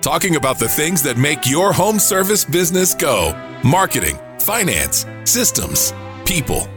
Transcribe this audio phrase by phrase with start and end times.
[0.00, 3.32] Talking about the things that make your home service business go
[3.64, 5.94] marketing, finance, systems,
[6.26, 6.68] people.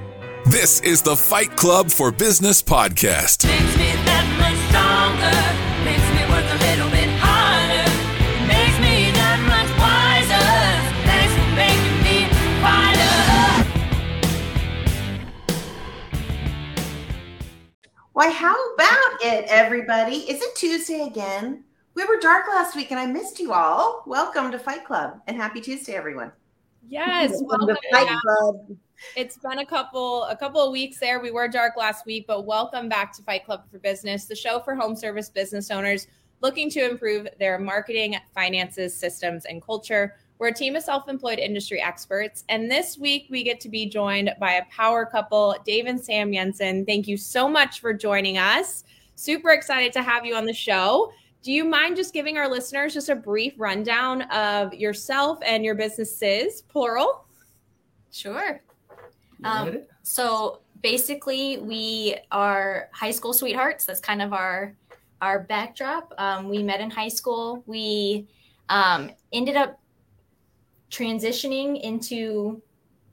[0.45, 3.45] This is the Fight Club for Business podcast.
[3.45, 5.35] Makes me that much stronger.
[5.83, 7.83] Makes me work a little bit harder.
[8.47, 10.47] Makes me that much wiser.
[11.03, 12.31] Thanks for making me
[12.63, 13.19] fighter.
[18.13, 20.19] Why, how about it, everybody?
[20.31, 21.65] Is it Tuesday again?
[21.97, 24.03] We were dark last week and I missed you all.
[24.05, 26.31] Welcome to Fight Club and happy Tuesday, everyone.
[26.87, 28.21] Yes, welcome to Fight back.
[28.21, 28.77] Club.
[29.15, 31.19] It's been a couple a couple of weeks there.
[31.19, 34.59] We were dark last week, but welcome back to Fight Club for Business, the show
[34.59, 36.05] for home service business owners
[36.41, 40.17] looking to improve their marketing, finances, systems, and culture.
[40.37, 44.35] We're a team of self-employed industry experts, and this week we get to be joined
[44.39, 46.85] by a power couple, Dave and Sam Jensen.
[46.85, 48.83] Thank you so much for joining us.
[49.15, 51.11] Super excited to have you on the show.
[51.43, 55.75] Do you mind just giving our listeners just a brief rundown of yourself and your
[55.75, 57.25] businesses, plural?
[58.11, 58.61] Sure.
[59.43, 59.83] Um.
[60.03, 63.85] So basically, we are high school sweethearts.
[63.85, 64.75] That's kind of our
[65.21, 66.13] our backdrop.
[66.17, 67.63] Um, we met in high school.
[67.65, 68.27] We
[68.69, 69.79] um, ended up
[70.91, 72.61] transitioning into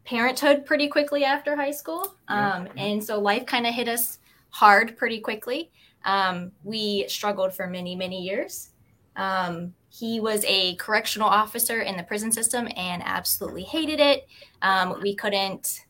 [0.04, 2.52] parenthood pretty quickly after high school, Yeah.
[2.56, 4.18] um, and so life kind of hit us
[4.50, 5.70] hard pretty quickly.
[6.04, 8.70] Um, we struggled for many many years.
[9.16, 14.26] Um, he was a correctional officer in the prison system and absolutely hated it.
[14.60, 15.84] Um, we couldn't,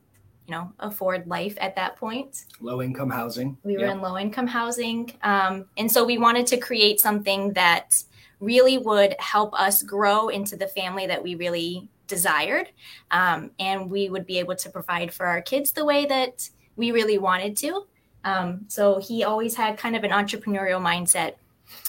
[0.47, 2.45] you know, afford life at that point.
[2.61, 3.57] Low income housing.
[3.63, 3.93] We were Yep.
[3.93, 5.11] in low income housing.
[5.23, 8.03] Um, and so we wanted to create something that
[8.41, 12.69] really would help us grow into the family that we really desired.
[13.11, 16.93] Um, and we would be able to provide for our kids the way that we
[16.93, 17.87] really wanted to.
[18.25, 21.35] Um, so he always had kind of an entrepreneurial mindset,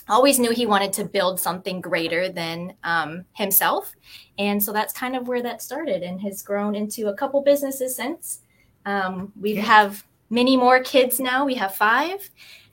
[0.08, 3.94] always knew he wanted to build something greater than um, himself.
[4.38, 7.95] And so that's kind of where that started and has grown into a couple businesses
[7.95, 8.42] since.
[8.86, 9.61] Um, we Yeah.
[9.61, 11.45] have many more kids now.
[11.45, 12.30] We have five.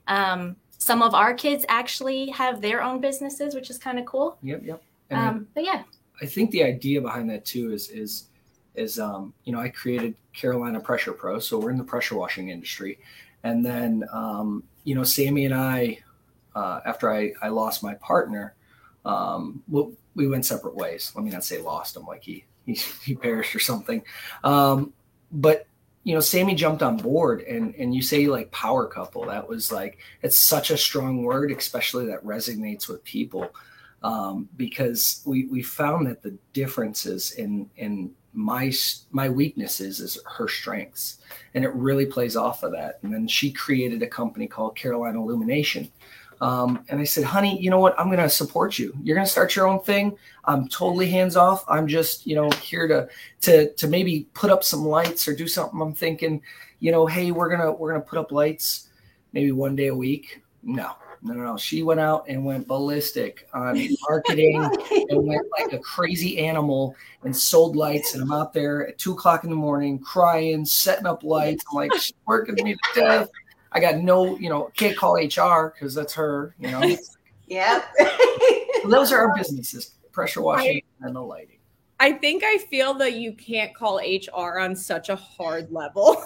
[0.07, 4.37] Um, some of our kids actually have their own businesses, which is kind of cool.
[4.43, 4.83] Yep, yep.
[5.11, 5.83] Um, but yeah,
[6.21, 8.27] I think the idea behind that too is is
[8.75, 12.49] is um, you know I created Carolina Pressure Pro, so we're in the pressure washing
[12.49, 12.99] industry,
[13.43, 15.99] and then um, you know Sammy and I,
[16.55, 18.55] uh, after I I lost my partner,
[19.05, 21.11] um, we, we went separate ways.
[21.15, 24.03] Let me not say lost him like he he, he perished or something,
[24.43, 24.93] um,
[25.31, 25.67] but
[26.03, 29.25] you know Sammy jumped on board, and and you say like power couple.
[29.25, 33.53] That was like it's such a strong word, especially that resonates with people
[34.03, 38.73] um, because we we found that the differences in in my
[39.11, 41.19] my weaknesses is her strengths,
[41.53, 42.99] and it really plays off of that.
[43.03, 45.91] And then she created a company called Carolina Illumination.
[46.41, 47.97] Um, and I said, honey, you know what?
[47.97, 48.93] I'm going to support you.
[49.01, 50.17] You're going to start your own thing.
[50.43, 51.63] I'm totally hands off.
[51.69, 53.07] I'm just, you know, here to,
[53.41, 55.79] to, to maybe put up some lights or do something.
[55.79, 56.41] I'm thinking,
[56.79, 58.89] you know, Hey, we're going to, we're going to put up lights
[59.31, 60.41] maybe one day a week.
[60.63, 61.57] No, no, no, no.
[61.57, 63.79] She went out and went ballistic on
[64.09, 64.61] marketing
[65.09, 68.13] and went like a crazy animal and sold lights.
[68.13, 71.63] And I'm out there at two o'clock in the morning crying, setting up lights.
[71.71, 73.29] I'm like, she's working me to death.
[73.71, 76.95] I got no, you know, can't call HR because that's her, you know.
[77.47, 77.83] yeah.
[78.85, 81.57] Those are our businesses pressure washing and the lighting.
[81.99, 86.23] I think I feel that you can't call HR on such a hard level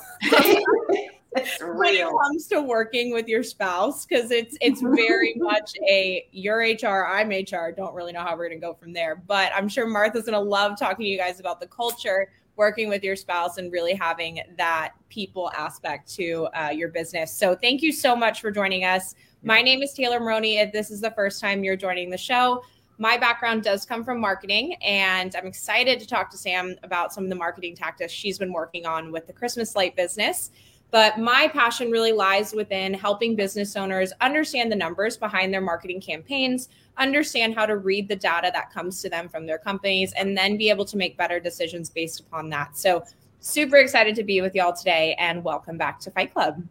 [1.36, 6.28] it's when it comes to working with your spouse because it's it's very much a
[6.32, 7.72] you're HR, I'm HR.
[7.76, 10.78] Don't really know how we're gonna go from there, but I'm sure Martha's gonna love
[10.80, 14.94] talking to you guys about the culture working with your spouse and really having that
[15.10, 17.32] people aspect to uh, your business.
[17.32, 19.14] So thank you so much for joining us.
[19.44, 20.58] My name is Taylor Maroney.
[20.58, 22.64] If this is the first time you're joining the show,
[22.98, 27.24] my background does come from marketing, and I'm excited to talk to Sam about some
[27.24, 30.50] of the marketing tactics she's been working on with the Christmas light business.
[30.90, 36.00] But my passion really lies within helping business owners understand the numbers behind their marketing
[36.00, 40.38] campaigns, understand how to read the data that comes to them from their companies, and
[40.38, 42.78] then be able to make better decisions based upon that.
[42.78, 43.04] So,
[43.40, 46.64] super excited to be with y'all today, and welcome back to Fight Club.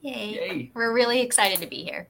[0.00, 0.34] yay.
[0.34, 0.70] Yay.
[0.74, 2.08] We're really excited to be here.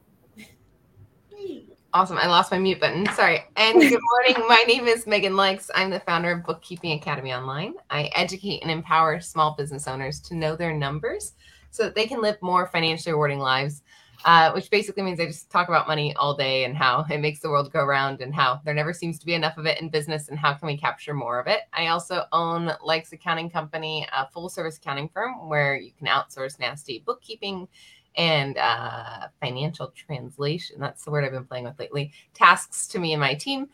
[1.94, 2.16] Awesome.
[2.16, 3.04] I lost my mute button.
[3.12, 3.44] Sorry.
[3.56, 4.48] And good morning.
[4.48, 5.70] My name is Megan Likes.
[5.74, 7.74] I'm the founder of Bookkeeping Academy Online.
[7.90, 11.34] I educate and empower small business owners to know their numbers
[11.70, 13.82] so that they can live more financially rewarding lives,
[14.24, 17.40] uh, which basically means I just talk about money all day and how it makes
[17.40, 19.90] the world go round and how there never seems to be enough of it in
[19.90, 21.60] business and how can we capture more of it.
[21.74, 26.58] I also own Likes Accounting Company, a full service accounting firm where you can outsource
[26.58, 27.68] nasty bookkeeping
[28.16, 30.76] and uh, financial translation.
[30.78, 32.12] That's the word I've been playing with lately.
[32.34, 33.68] Tasks to me and my team.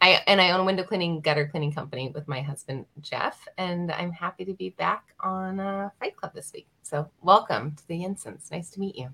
[0.00, 3.92] I, and I own a window cleaning, gutter cleaning company with my husband Jeff, and
[3.92, 6.66] I'm happy to be back on uh, Fight Club this week.
[6.82, 8.48] So welcome to the Jensens.
[8.50, 9.10] Nice to meet you.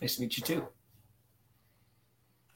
[0.00, 0.66] Nice to meet you too.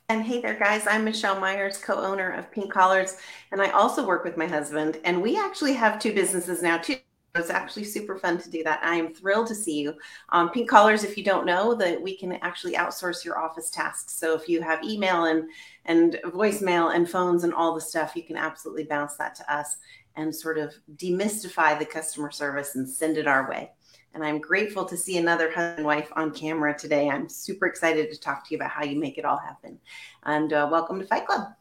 [0.09, 0.87] And hey there, guys.
[0.87, 3.19] I'm Michelle Myers, co owner of Pink Collars,
[3.53, 4.99] and I also work with my husband.
[5.05, 6.97] And we actually have two businesses now, too.
[7.35, 8.81] It's actually super fun to do that.
[8.83, 9.95] I am thrilled to see you.
[10.31, 14.15] Um, Pink Collars, if you don't know, that we can actually outsource your office tasks.
[14.15, 15.45] So if you have email and
[15.85, 19.77] and voicemail and phones and all the stuff, you can absolutely bounce that to us
[20.17, 23.71] and sort of demystify the customer service and send it our way.
[24.13, 27.09] And I'm grateful to see another husband and wife on camera today.
[27.09, 29.79] I'm super excited to talk to you about how you make it all happen.
[30.25, 31.53] And uh, welcome to Fight Club.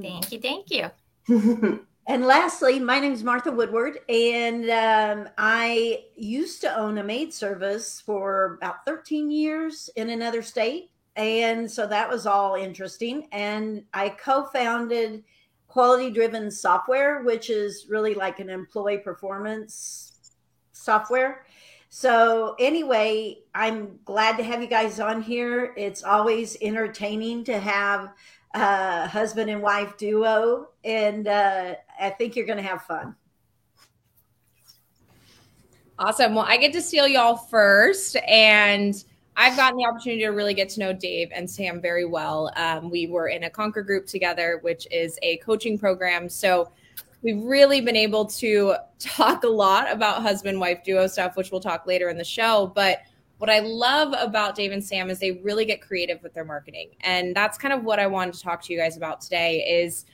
[0.00, 0.40] Thank you.
[0.40, 1.82] Thank you.
[2.08, 7.32] And lastly, my name is Martha Woodward, and um, I used to own a maid
[7.32, 10.90] service for about 13 years in another state.
[11.14, 13.28] And so that was all interesting.
[13.30, 15.22] And I co founded
[15.68, 20.32] Quality Driven Software, which is really like an employee performance
[20.72, 21.46] software.
[21.88, 25.72] So, anyway, I'm glad to have you guys on here.
[25.76, 28.10] It's always entertaining to have
[28.54, 33.14] uh, husband and wife duo, and uh, I think you're going to have fun.
[35.98, 36.34] Awesome.
[36.34, 39.04] Well, I get to steal y'all first, and
[39.36, 42.50] I've gotten the opportunity to really get to know Dave and Sam very well.
[42.56, 46.28] Um, we were in a Conquer group together, which is a coaching program.
[46.28, 46.72] So
[47.22, 51.60] we've really been able to talk a lot about husband wife duo stuff, which we'll
[51.60, 52.72] talk later in the show.
[52.74, 53.02] But
[53.38, 56.90] what I love about Dave and Sam is they really get creative with their marketing.
[57.02, 60.04] And that's kind of what I wanted to talk to you guys about today is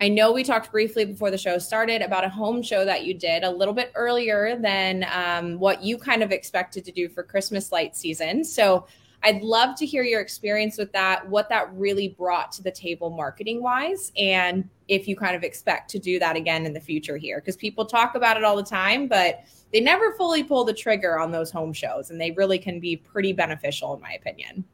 [0.00, 3.14] I know we talked briefly before the show started about a home show that you
[3.14, 7.24] did a little bit earlier than um, what you kind of expected to do for
[7.24, 8.44] Christmas light season.
[8.44, 8.86] So
[9.24, 13.10] I'd love to hear your experience with that, what that really brought to the table
[13.10, 17.16] marketing wise, and if you kind of expect to do that again in the future
[17.16, 17.40] here.
[17.40, 19.40] Because people talk about it all the time, but
[19.72, 22.96] they never fully pull the trigger on those home shows, and they really can be
[22.96, 24.64] pretty beneficial, in my opinion.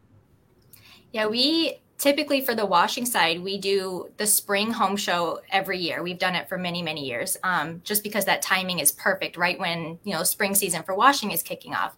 [1.13, 6.03] Yeah, we typically for the washing side, we do the spring home show every year.
[6.03, 9.59] We've done it for many, many years, um, just because that timing is perfect, right
[9.59, 11.97] when you know spring season for washing is kicking off.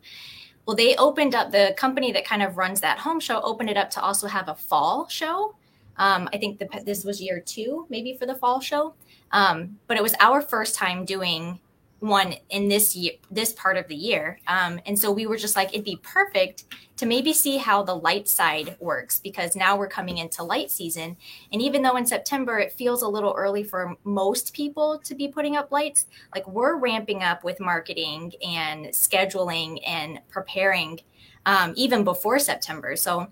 [0.65, 3.77] Well, they opened up the company that kind of runs that home show, opened it
[3.77, 5.57] up to also have a fall show.
[5.97, 8.95] Um, I think the, this was year two, maybe for the fall show.
[9.33, 11.59] Um, but it was our first time doing
[12.01, 14.39] one in this year this part of the year.
[14.47, 16.65] Um, and so we were just like it'd be perfect
[16.97, 21.17] to maybe see how the light side works because now we're coming into light season.
[21.53, 25.29] And even though in september it feels a little early for most people to be
[25.29, 31.01] putting up lights like we're ramping up with marketing and scheduling and preparing
[31.47, 32.97] um, even before september.
[32.97, 33.29] So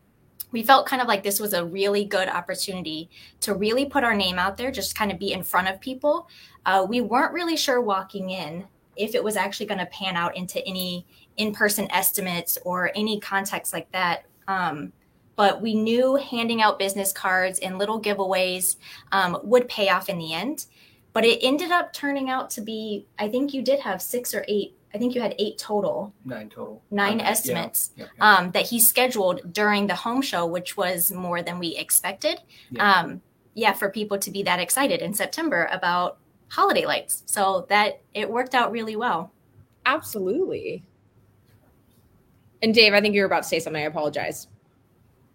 [0.55, 3.11] we felt kind of like this was a really good opportunity
[3.41, 6.29] to really put our name out there, just kind of be in front of people.
[6.65, 8.65] Uh, we weren't really sure walking in
[8.97, 11.05] if it was actually going to pan out into any
[11.39, 14.27] in person estimates or any context like that.
[14.47, 14.93] Um,
[15.35, 18.77] but we knew handing out business cards and little giveaways
[19.11, 20.67] um, would pay off in the end.
[21.13, 24.45] But it ended up turning out to be, I think you did have six or
[24.47, 26.81] eight I think you had eight total, Nine total.
[26.91, 28.37] nine Okay, yeah, estimates yeah, yeah.
[28.39, 32.41] um, that he scheduled during the home show, which was more than we expected.
[32.71, 33.01] Yeah.
[33.01, 33.21] Um,
[33.55, 37.25] yeah, for people to be that excited in September about holiday lights.
[37.27, 39.33] So that it worked out really well.
[39.85, 40.85] Absolutely.
[42.63, 43.83] And Dave, I think you were about to say something.
[43.83, 44.47] I apologize.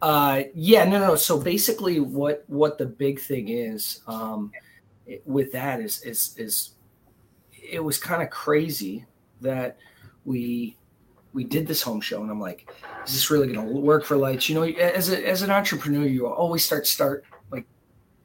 [0.01, 1.15] Uh, yeah, no, no.
[1.15, 4.51] So basically, what what the big thing is um,
[5.05, 6.71] it- with that is is is
[7.71, 9.05] it was kind of crazy
[9.41, 9.77] that
[10.25, 10.75] we
[11.34, 12.72] we did this home show, and I'm like,
[13.05, 14.50] is this really going to work for lights?
[14.50, 17.65] You know, as a, as an entrepreneur, you always start start like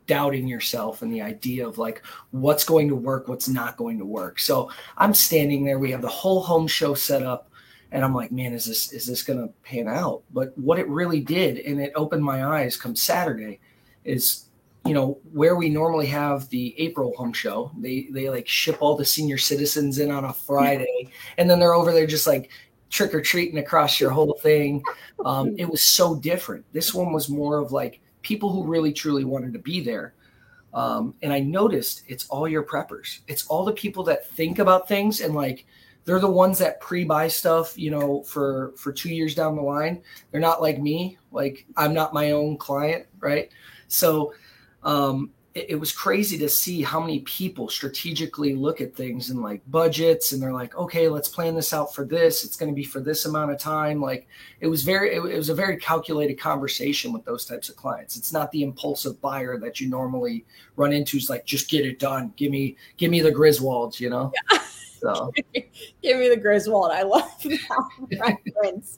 [0.06, 4.06] doubting yourself and the idea of like what's going to work, what's not going to
[4.06, 4.38] work.
[4.38, 5.78] So I'm standing there.
[5.78, 7.50] We have the whole home show set up
[7.94, 10.22] and I'm like, man, is this is this gonna pan out?
[10.32, 13.60] But what it really did, and it opened my eyes come Saturday,
[14.04, 14.46] is
[14.84, 17.70] you know where we normally have the April home show.
[17.78, 21.74] They they like ship all the senior citizens in on a Friday, and then they're
[21.74, 22.50] over there just like
[22.90, 24.82] trick or treating across your whole thing.
[25.24, 26.64] Um, it was so different.
[26.72, 30.14] This one was more of like people who really truly wanted to be there.
[30.72, 33.20] Um, and I noticed it's all your preppers.
[33.26, 35.66] It's all the people that think about things and like
[36.04, 40.02] they're the ones that pre-buy stuff you know for for two years down the line
[40.30, 43.50] they're not like me like i'm not my own client right
[43.88, 44.34] so
[44.84, 49.40] um it, it was crazy to see how many people strategically look at things and
[49.40, 52.44] like budgets and they're like okay let's plan this out for this.
[52.44, 54.00] It's going to be for this amount of time.
[54.00, 54.26] Like
[54.60, 58.16] it was very it, it was a very calculated conversation with those types of clients.
[58.16, 60.44] It's not the impulsive buyer that you normally
[60.76, 62.32] run into is like just get it done.
[62.36, 64.32] Give me give me the griswolds you know?
[64.52, 64.58] Yeah.
[65.04, 65.32] So
[66.02, 66.90] give me the Griswold.
[66.90, 68.96] I love that reference.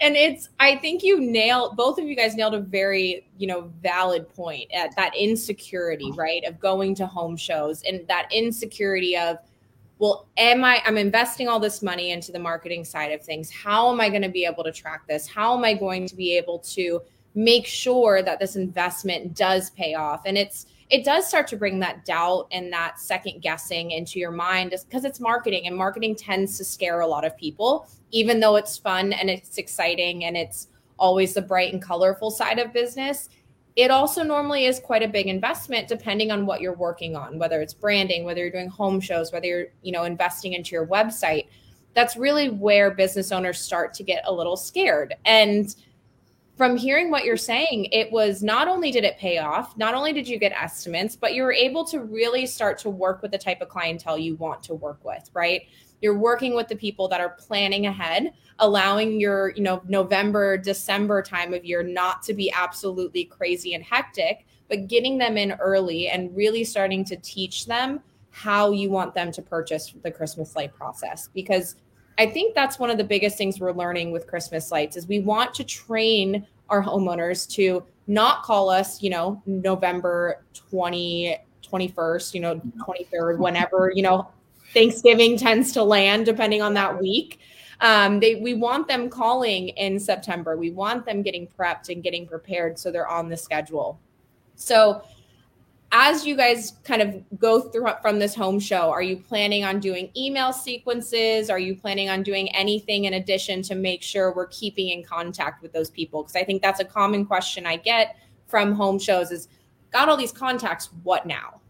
[0.00, 3.70] And it's, I think you nailed, both of you guys nailed a very, you know,
[3.82, 6.16] valid point at that insecurity, oh.
[6.16, 6.42] right?
[6.44, 9.38] Of going to home shows and that insecurity of,
[9.98, 13.50] well, am I, I'm investing all this money into the marketing side of things.
[13.50, 15.28] How am I going to be able to track this?
[15.28, 17.00] How am I going to be able to
[17.34, 20.22] make sure that this investment does pay off?
[20.24, 24.30] And it's, it does start to bring that doubt and that second guessing into your
[24.30, 28.56] mind because it's marketing and marketing tends to scare a lot of people even though
[28.56, 30.68] it's fun and it's exciting and it's
[30.98, 33.30] always the bright and colorful side of business.
[33.74, 37.62] It also normally is quite a big investment depending on what you're working on whether
[37.62, 41.46] it's branding whether you're doing home shows whether you're you know investing into your website.
[41.94, 45.14] That's really where business owners start to get a little scared.
[45.24, 45.74] And
[46.56, 50.12] from hearing what you're saying, it was not only did it pay off, not only
[50.12, 53.38] did you get estimates, but you were able to really start to work with the
[53.38, 55.62] type of clientele you want to work with, right?
[56.02, 61.22] You're working with the people that are planning ahead, allowing your, you know, November, December
[61.22, 66.08] time of year not to be absolutely crazy and hectic, but getting them in early
[66.08, 70.74] and really starting to teach them how you want them to purchase the Christmas light
[70.74, 71.76] process because
[72.18, 75.20] I think that's one of the biggest things we're learning with Christmas lights is we
[75.20, 82.40] want to train our homeowners to not call us, you know, November 20, 21st, you
[82.40, 84.28] know, 23rd, whenever, you know,
[84.72, 87.40] Thanksgiving tends to land depending on that week.
[87.80, 90.56] Um, they we want them calling in September.
[90.56, 93.98] We want them getting prepped and getting prepared so they're on the schedule.
[94.54, 95.02] So
[95.92, 99.78] as you guys kind of go through from this home show, are you planning on
[99.78, 101.50] doing email sequences?
[101.50, 105.62] Are you planning on doing anything in addition to make sure we're keeping in contact
[105.62, 106.22] with those people?
[106.22, 109.48] Because I think that's a common question I get from home shows is
[109.92, 111.61] got all these contacts, what now?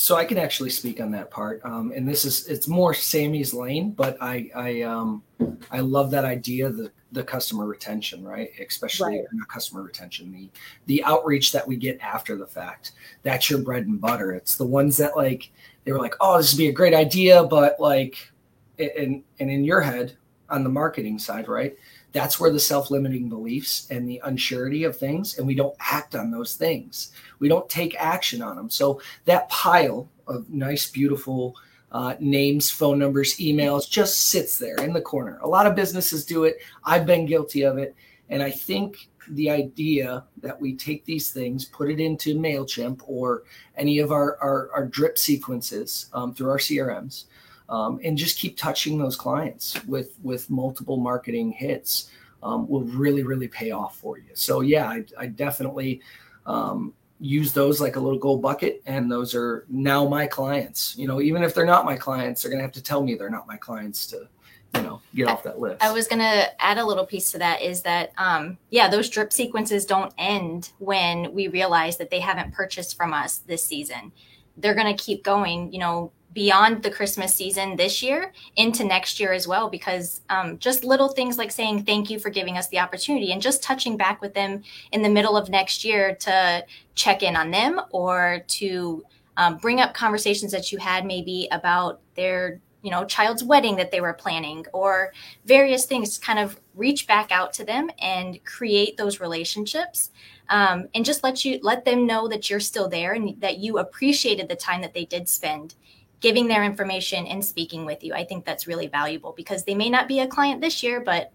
[0.00, 1.60] So I can actually speak on that part.
[1.62, 5.22] Um, and this is it's more Sammy's lane, but I I um
[5.70, 8.48] I love that idea, the the customer retention, right?
[8.66, 9.26] Especially right.
[9.30, 10.48] not customer retention, the
[10.86, 12.92] the outreach that we get after the fact.
[13.24, 14.32] That's your bread and butter.
[14.32, 15.52] It's the ones that like
[15.84, 18.32] they were like, oh, this would be a great idea, but like,
[18.78, 20.16] and and in your head
[20.48, 21.76] on the marketing side, right?
[22.12, 26.30] That's where the self-limiting beliefs and the unsurety of things, and we don't act on
[26.30, 27.12] those things.
[27.38, 28.70] We don't take action on them.
[28.70, 31.56] So that pile of nice, beautiful
[31.92, 35.38] uh, names, phone numbers, emails, just sits there in the corner.
[35.42, 36.58] A lot of businesses do it.
[36.84, 37.94] I've been guilty of it.
[38.28, 43.44] And I think the idea that we take these things, put it into MailChimp or
[43.76, 47.24] any of our, our, our drip sequences um, through our CRMs,
[47.70, 52.10] um, and just keep touching those clients with, with multiple marketing hits
[52.42, 54.30] um, will really, really pay off for you.
[54.34, 56.02] So, yeah, I, I definitely
[56.46, 60.96] um, use those like a little gold bucket and those are now my clients.
[60.96, 63.14] You know even if they're not my clients they're going to have to tell me
[63.14, 64.26] they're not my clients to
[64.74, 65.82] you know get off that list.
[65.82, 69.10] I was going to add a little piece to that is that um yeah those
[69.10, 74.12] drip sequences don't end when we realize that they haven't purchased from us this season.
[74.56, 79.18] They're going to keep going you know beyond the Christmas season this year into next
[79.18, 82.68] year as well, because um, just little things like saying thank you for giving us
[82.68, 86.64] the opportunity and just touching back with them in the middle of next year to
[86.94, 89.04] check in on them or to
[89.36, 93.90] um, bring up conversations that you had maybe about their you know child's wedding that
[93.90, 95.12] they were planning or
[95.44, 100.10] various things kind of reach back out to them and create those relationships
[100.48, 103.78] um, and just let you let them know that you're still there and that you
[103.78, 105.74] appreciated the time that they did spend
[106.20, 108.14] giving their information and speaking with you.
[108.14, 111.32] I think that's really valuable because they may not be a client this year, but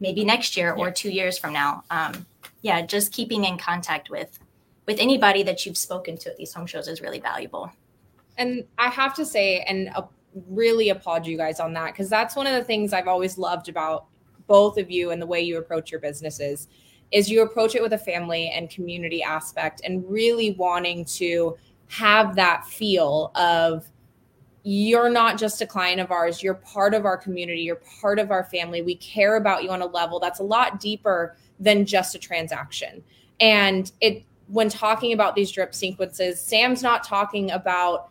[0.00, 0.82] maybe next year yeah.
[0.82, 1.84] or two years from now.
[1.90, 2.26] Um,
[2.62, 4.38] yeah, just keeping in contact with
[4.86, 7.70] with anybody that you've spoken to at these home shows is really valuable.
[8.38, 10.02] And I have to say, and uh,
[10.48, 13.68] really applaud you guys on that because that's one of the things I've always loved
[13.68, 14.06] about
[14.46, 16.68] both of you and the way you approach your businesses
[17.12, 21.56] is you approach it with a family and community aspect and really wanting to
[21.88, 23.90] have that feel of
[24.62, 26.42] you're not just a client of ours.
[26.42, 27.62] You're part of our community.
[27.62, 28.82] You're part of our family.
[28.82, 33.02] We care about you on a level that's a lot deeper than just a transaction.
[33.40, 38.10] And it when talking about these drip sequences sam's not talking about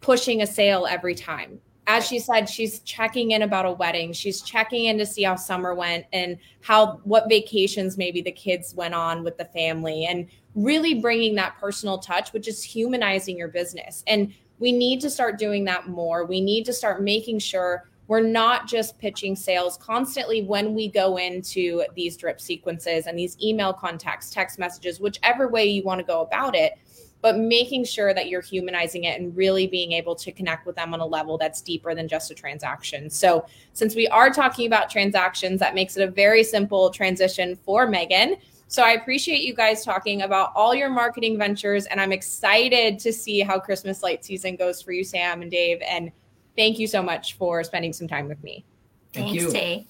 [0.00, 1.60] pushing a sale every time.
[1.86, 4.12] As she said, she's checking in about a wedding.
[4.12, 8.74] She's checking in to see how summer went and how what vacations maybe the kids
[8.74, 13.48] went on with the family and really bringing that personal touch, which is humanizing your
[13.48, 14.04] business.
[14.06, 16.24] And we need to start doing that more.
[16.24, 21.16] We need to start making sure we're not just pitching sales constantly when we go
[21.16, 26.04] into these drip sequences and these email contacts, text messages, whichever way you want to
[26.04, 26.74] go about it
[27.22, 30.94] but making sure that you're humanizing it and really being able to connect with them
[30.94, 33.10] on a level that's deeper than just a transaction.
[33.10, 37.86] So, since we are talking about transactions, that makes it a very simple transition for
[37.86, 38.36] Megan.
[38.70, 43.12] So, I appreciate you guys talking about all your marketing ventures, and I'm excited to
[43.12, 45.82] see how Christmas light season goes for you, Sam and Dave.
[45.82, 46.12] And
[46.56, 48.64] thank you so much for spending some time with me.
[49.12, 49.50] Thank Thanks, you.
[49.50, 49.86] Tay.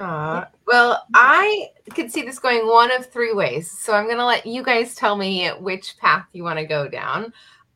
[0.00, 3.70] Uh, well, I could see this going one of three ways.
[3.70, 6.88] So I'm going to let you guys tell me which path you want to go
[6.88, 7.32] down.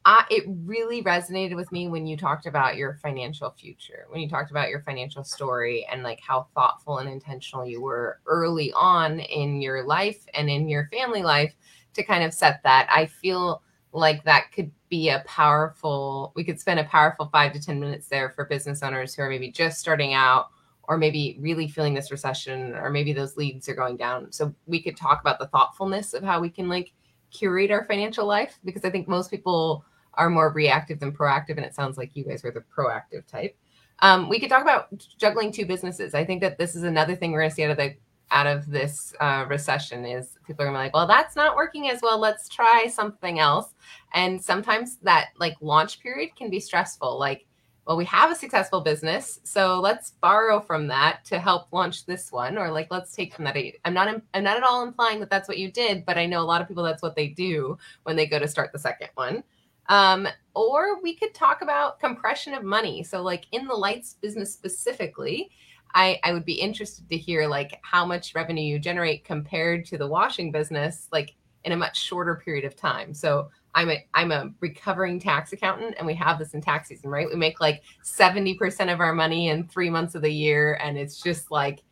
[0.08, 4.28] I, it really resonated with me when you talked about your financial future, when you
[4.30, 9.20] talked about your financial story and like how thoughtful and intentional you were early on
[9.20, 11.54] in your life and in your family life
[11.92, 12.88] to kind of set that.
[12.90, 13.60] I feel
[13.92, 18.08] like that could be a powerful, we could spend a powerful five to 10 minutes
[18.08, 20.46] there for business owners who are maybe just starting out
[20.84, 24.80] or maybe really feeling this recession or maybe those leads are going down so we
[24.82, 26.94] could talk about the thoughtfulness of how we can like
[27.30, 29.84] curate our financial life because i think most people
[30.18, 33.56] are more reactive than proactive and it sounds like you guys are the proactive type.
[34.00, 36.14] Um, we could talk about juggling two businesses.
[36.14, 37.94] I think that this is another thing we're going to see out of the
[38.30, 41.88] out of this uh, recession is people are gonna be like well that's not working
[41.88, 42.18] as well.
[42.18, 43.72] Let's try something else.
[44.12, 47.18] And sometimes that like launch period can be stressful.
[47.18, 47.46] Like
[47.86, 52.30] well, we have a successful business, so let's borrow from that to help launch this
[52.30, 53.56] one, or like let's take from that.
[53.86, 56.42] I'm not I'm not at all implying that that's what you did, but I know
[56.42, 59.08] a lot of people that's what they do when they go to start the second
[59.14, 59.42] one.
[59.88, 63.02] Um, or we could talk about compression of money.
[63.02, 65.50] So, like in the lights business specifically,
[65.94, 69.98] I, I would be interested to hear like how much revenue you generate compared to
[69.98, 73.14] the washing business, like in a much shorter period of time.
[73.14, 77.10] So I'm a I'm a recovering tax accountant and we have this in tax season,
[77.10, 77.28] right?
[77.28, 81.20] We make like 70% of our money in 3 months of the year and it's
[81.22, 81.82] just like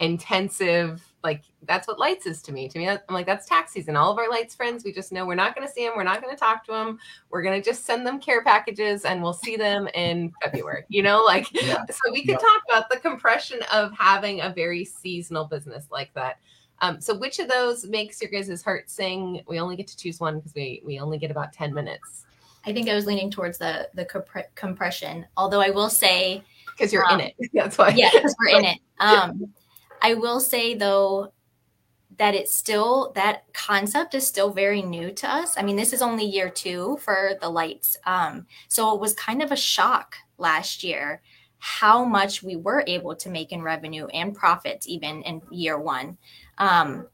[0.00, 2.68] intensive like that's what lights is to me.
[2.68, 3.96] To me I'm like that's tax season.
[3.96, 6.04] All of our lights friends, we just know we're not going to see them, we're
[6.04, 6.98] not going to talk to them.
[7.30, 10.84] We're going to just send them care packages and we'll see them in February.
[10.88, 11.84] You know, like Yeah.
[11.90, 12.40] so we could Yep.
[12.40, 16.38] talk about the compression of having a very seasonal business like that.
[16.80, 19.42] Um, so which of those makes your guys' heart sing?
[19.48, 22.26] We only get to choose one because we we only get about 10 minutes
[22.66, 25.24] I think I was leaning towards the the compre- compression.
[25.36, 27.34] Although I will say, because you're Um, in it.
[27.54, 27.90] That's why.
[27.90, 28.78] yeah, because we're in it.
[29.00, 29.52] Um,
[30.02, 31.32] I will say though
[32.18, 35.56] that it's still that concept is still very new to us.
[35.58, 39.42] I mean, this is only year two for the lights, um, so it was kind
[39.42, 41.22] of a shock last year
[41.58, 46.16] how much we were able to make in revenue and profits even in year one.
[46.58, 47.08] Um,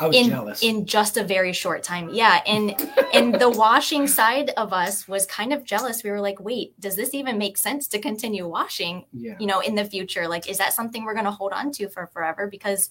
[0.00, 0.62] I was in jealous.
[0.62, 2.74] in just a very short time yeah and
[3.12, 6.96] and the washing side of us was kind of jealous we were like wait does
[6.96, 9.36] this even make sense to continue washing yeah.
[9.38, 11.88] you know in the future like is that something we're going to hold on to
[11.88, 12.90] for forever because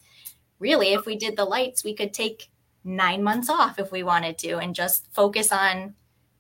[0.60, 2.50] really if we did the lights we could take
[2.84, 5.94] nine months off if we wanted to and just focus on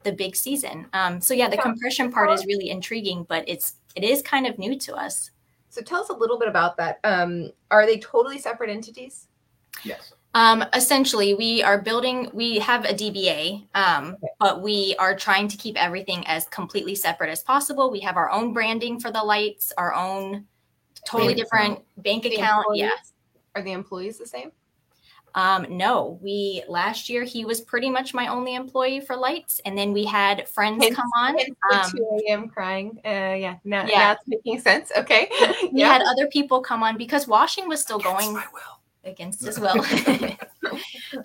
[0.03, 4.03] the big season um so yeah the compression part is really intriguing but it's it
[4.03, 5.31] is kind of new to us
[5.69, 6.99] So tell us a little bit about that.
[7.03, 9.27] Um, are they totally separate entities?
[9.83, 10.13] Yes.
[10.37, 12.29] Um, essentially, we are building.
[12.31, 17.31] We have a DBA, um, but we are trying to keep everything as completely separate
[17.31, 17.89] as possible.
[17.89, 20.45] We have our own branding for the lights, our own
[21.07, 22.67] totally Bank different bank The account.
[22.75, 22.85] Yeah.
[22.85, 23.13] employees?
[23.55, 24.51] Are the employees the same?
[25.33, 29.75] Um, no, we last year he was pretty much my only employee for lights, and
[29.75, 31.35] then we had friends Hence- come on.
[31.73, 32.47] Um, 2 a.m.
[32.47, 32.99] crying.
[33.03, 33.97] Uh, yeah, now, Yeah.
[33.97, 34.91] now it's making sense.
[34.95, 35.29] Okay.
[35.73, 35.93] we yeah.
[35.93, 38.43] had other people come on because washing was still Against going.
[39.07, 39.13] Will.
[39.13, 39.75] against as well.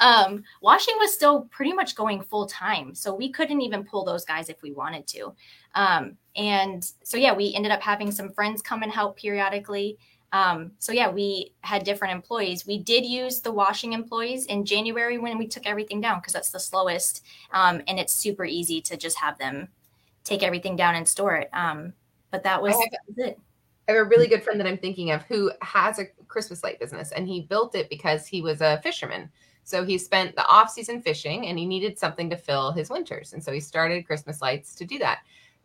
[0.01, 4.25] um, washing was still pretty much going full time, so we couldn't even pull those
[4.25, 5.35] guys if we wanted to.
[5.75, 9.99] Um, and so yeah, we ended up having some friends come and help periodically.
[10.33, 12.67] Um, so yeah, we had different employees.
[12.67, 16.51] We did use the washing employees in January when we took everything down because that's
[16.51, 19.69] the slowest, um, and it's super easy to just have them
[20.25, 21.51] take everything down and store it.
[21.53, 21.93] Um,
[22.31, 23.39] but that was, have- that was it.
[23.89, 26.79] I have a really good friend that I'm thinking of who has a Christmas light
[26.79, 29.31] business and he built it because he was a fisherman.
[29.65, 33.33] So he spent the off season fishing and he needed something to fill his winters.
[33.33, 35.21] And so he started Christmas lights to do that.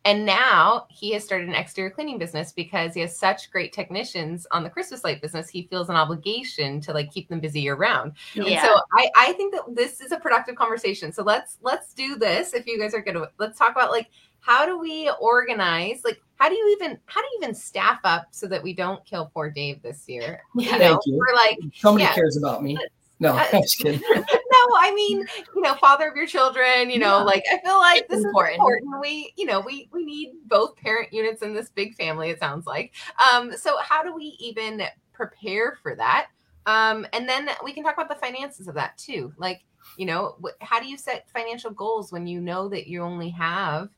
[0.07, 4.47] And now he has started an exterior cleaning business because he has such great technicians
[4.51, 5.49] on the Christmas light business.
[5.49, 8.13] He feels an obligation to like keep them busy year round.
[8.33, 11.11] And so I, I think that this is a productive conversation.
[11.11, 12.53] So let's let's do this.
[12.53, 16.03] If you guys are good, at let's talk about like how do we organize?
[16.05, 19.03] Like how do you even how do you even staff up so that we don't
[19.03, 20.41] kill poor Dave this year?
[20.55, 20.71] Yeah.
[20.71, 21.17] You know, Thank you.
[21.17, 22.15] we're like Somebody yeah.
[22.15, 22.77] cares about me.
[23.19, 24.01] No, I'm just kidding.
[24.75, 25.25] I mean,
[25.55, 27.23] you know, father of your children, you know, Yeah.
[27.23, 28.53] like I feel like It's this important.
[28.55, 29.01] is important.
[29.01, 32.65] We, you know, we we need both parent units in this big family, it sounds
[32.65, 32.93] like.
[33.31, 36.27] Um, so how do we even prepare for that?
[36.65, 39.33] Um, and then we can talk about the finances of that too.
[39.37, 39.63] Like,
[39.97, 43.29] you know, wh- how do you set financial goals when you know that you only
[43.29, 43.89] have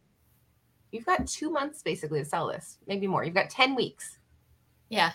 [0.91, 3.23] you've got two months basically to sell this, maybe more.
[3.23, 4.17] You've got 10 weeks.
[4.89, 5.11] Yeah.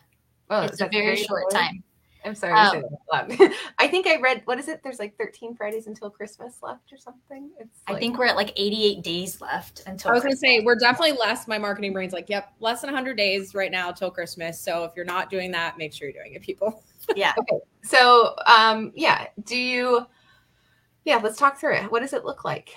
[0.51, 1.59] Oh, it's a that very short low?
[1.59, 1.83] time.
[2.25, 3.53] I'm sorry to say that out loud.
[3.79, 4.83] I think I read what is it?
[4.83, 7.51] There's like 13 Fridays until Christmas left or something.
[7.59, 10.11] It's I think we're at like 88 days left until.
[10.11, 10.11] Christmas.
[10.11, 11.47] I was going to say we're definitely less.
[11.47, 14.61] My marketing brain's like, yep, less than 100 days right now till Christmas.
[14.61, 16.83] So if you're not doing that, make sure you're doing it, people.
[17.17, 17.35] yeah.
[17.39, 17.59] Okay.
[17.83, 19.27] So um yeah.
[19.45, 20.07] Do you
[21.05, 21.91] yeah, let's talk through it.
[21.91, 22.75] What does it look like?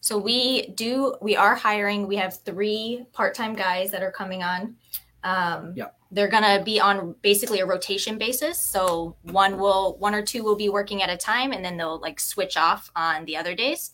[0.00, 1.16] So we do.
[1.20, 2.06] We are hiring.
[2.06, 4.76] We have three part-time guys that are coming on.
[5.24, 5.88] Um, Yeah.
[6.10, 8.64] They're gonna be on basically a rotation basis.
[8.64, 12.00] So one will, one or two will be working at a time, and then they'll
[12.00, 13.92] like switch off on the other days.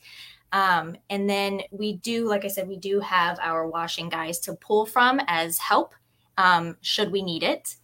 [0.52, 4.54] Um, and then we do, like I said, we do have our washing guys to
[4.54, 5.94] pull from as help
[6.38, 7.76] um, should we need it.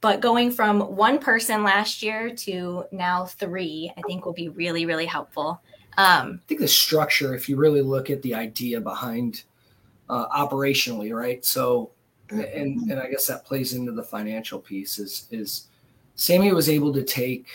[0.00, 4.86] But going from one person last year to now three, I think will be really,
[4.86, 5.60] really helpful.
[5.96, 9.42] Um, I think the structure, if you really look at the idea behind
[10.08, 11.44] uh, operationally, right?
[11.44, 11.90] So,
[12.30, 14.98] and and I guess that plays into the financial piece.
[14.98, 15.68] Is is
[16.14, 17.46] Sammy was able to take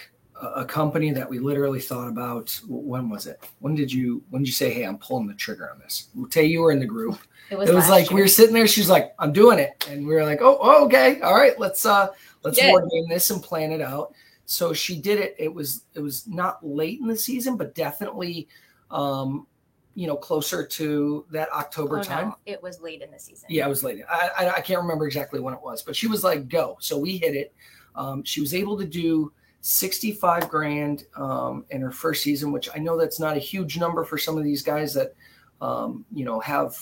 [0.42, 2.60] a, a company that we literally thought about.
[2.68, 3.44] When was it?
[3.60, 6.08] When did you when did you say, "Hey, I'm pulling the trigger on this"?
[6.30, 7.20] Tay, you were in the group.
[7.50, 8.16] it was, it was like year.
[8.16, 8.68] we were sitting there.
[8.68, 11.86] She's like, "I'm doing it," and we were like, "Oh, oh okay, all right, let's
[11.86, 12.08] uh
[12.44, 14.14] let's game this and plan it out."
[14.46, 15.36] So she did it.
[15.40, 18.48] It was it was not late in the season, but definitely,
[18.92, 19.48] um,
[19.96, 22.30] you know, closer to that October Oh, time.
[22.30, 23.48] no, it was late in the season.
[23.50, 24.02] Yeah, it was late.
[24.10, 26.98] I, I I can't remember exactly when it was, but she was like, "Go!" So
[26.98, 27.54] we hit it.
[27.96, 32.80] Um, she was able to do sixty-five grand um, in her first season, which I
[32.80, 35.14] know that's not a huge number for some of these guys that
[35.62, 36.76] um, you know have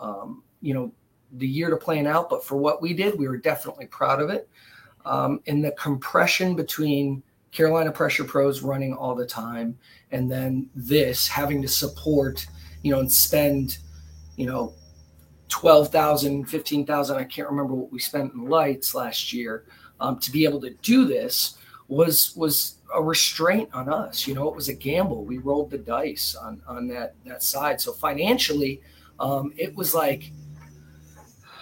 [0.00, 0.92] um, you know
[1.32, 2.28] the year to plan out.
[2.28, 4.48] But for what we did, we were definitely proud of it.
[5.04, 9.76] Um, and the compression between Carolina Pressure Pros running all the time,
[10.10, 12.46] and then this having to support,
[12.82, 13.78] you know, and spend,
[14.36, 14.74] you know,
[15.48, 19.64] 12,000, 15,000, I can't remember what we spent in lights last year
[20.00, 21.56] um, to be able to do this
[21.88, 24.26] was was a restraint on us.
[24.26, 25.24] You know, it was a gamble.
[25.24, 27.80] We rolled the dice on on that that side.
[27.80, 28.80] So financially,
[29.18, 30.30] um, it was like,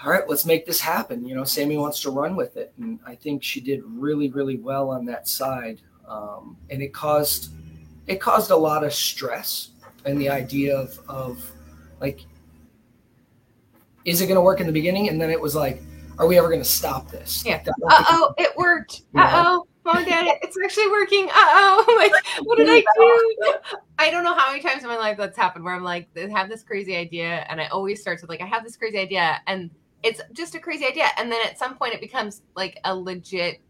[0.07, 1.27] all right, let's make this happen.
[1.27, 4.57] You know, Sammy wants to run with it, and I think she did really, really
[4.57, 5.81] well on that side.
[6.09, 7.51] Um, and it caused
[8.07, 9.71] it caused a lot of stress
[10.05, 11.53] and the idea of of
[12.01, 12.21] like
[14.05, 15.09] is it going to work in the beginning?
[15.09, 15.83] And then it was like,
[16.21, 17.45] are we ever going to stop this?
[17.45, 17.61] Yeah.
[17.66, 19.03] Uh oh, it worked.
[19.16, 21.25] Uh oh, mom, dad, it's actually working.
[21.25, 22.12] Uh oh, like
[22.45, 23.55] what did I do?
[23.99, 26.29] I don't know how many times in my life that's happened where I'm like, I
[26.29, 29.40] have this crazy idea, and I always start with like, I have this crazy idea,
[29.49, 29.71] and
[30.02, 33.61] it's just a crazy idea, and then at some point it becomes like a legit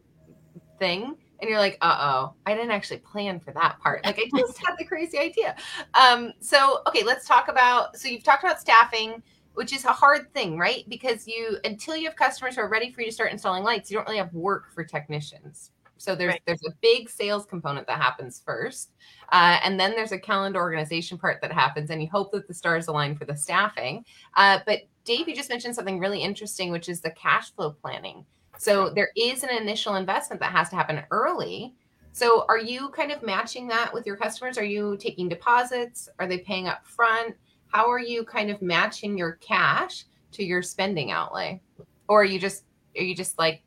[0.78, 1.16] thing.
[1.38, 4.04] And you're like, uh oh, I didn't actually plan for that part.
[4.04, 5.54] Like, I just had the crazy idea.
[5.94, 7.96] Um, so, okay, let's talk about.
[7.96, 9.22] So, you've talked about staffing
[9.56, 10.84] which is a hard thing, right?
[10.86, 13.90] Because you until you have customers who are ready for you to start installing lights,
[13.90, 15.70] you don't really have work for technicians.
[15.96, 16.42] So there's Right.
[16.44, 18.92] there's a big sales component that happens first,
[19.32, 22.52] uh, and then there's a calendar organization part that happens, and you hope that the
[22.52, 24.04] stars align for the staffing.
[24.36, 28.26] Uh, but Dave, you just mentioned something really interesting, which is the cash flow planning.
[28.58, 31.74] So there is an initial investment that has to happen early.
[32.12, 34.58] So are you kind of matching that with your customers?
[34.58, 36.08] Are you taking deposits?
[36.18, 37.36] Are they paying up front?
[37.68, 41.60] How are you kind of matching your cash to your spending outlay?
[42.08, 42.64] Or are you just
[42.96, 43.62] are you just like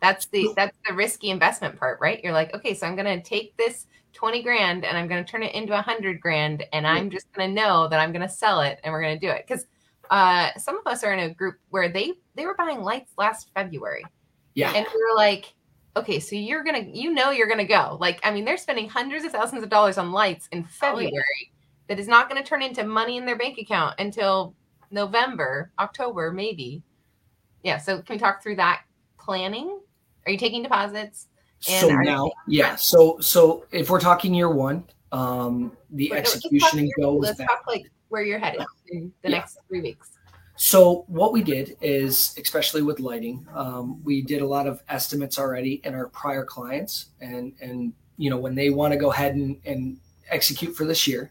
[0.00, 2.22] that's the that's the risky investment part, right?
[2.24, 5.54] You're like, okay, so I'm gonna take this 20 grand and I'm gonna turn it
[5.54, 8.92] into a hundred grand and I'm just gonna know that I'm gonna sell it and
[8.92, 9.44] we're gonna do it.
[9.46, 9.66] Because
[10.10, 13.50] uh some of us are in a group where they they were buying lights last
[13.54, 14.04] February
[14.54, 14.72] yeah.
[14.74, 15.54] and we were like
[15.96, 19.24] okay so you're gonna you know you're gonna go like i mean they're spending hundreds
[19.24, 20.68] of thousands of dollars on lights in Oh, yeah.
[21.08, 21.52] february
[21.88, 24.54] that is not going to turn into money in their bank account until
[24.92, 26.82] november october maybe
[27.62, 28.82] yeah so can we talk through that
[29.18, 29.78] planning
[30.26, 31.26] are you taking deposits
[31.68, 32.74] and so now, taking- yeah.
[32.76, 37.22] So so if we're talking year one, um, the Wait, no, execution and your- goes
[37.22, 37.48] let's back.
[37.48, 39.38] talk like where you're headed in the Yeah.
[39.38, 40.10] next three weeks
[40.56, 45.38] So what we did is, especially with lighting, um, we did a lot of estimates
[45.38, 49.34] already in our prior clients, and and you know when they want to go ahead
[49.36, 49.98] and, and
[50.28, 51.30] execute for this year,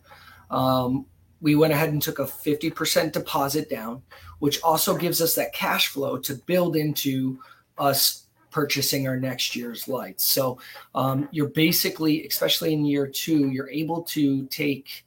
[0.50, 1.06] um,
[1.42, 4.02] we went ahead and took a fifty percent deposit down,
[4.40, 7.38] which also gives us that cash flow to build into
[7.78, 10.24] us purchasing our next year's lights.
[10.24, 10.58] So
[10.96, 15.06] um, you're basically, especially in year two, you're able to take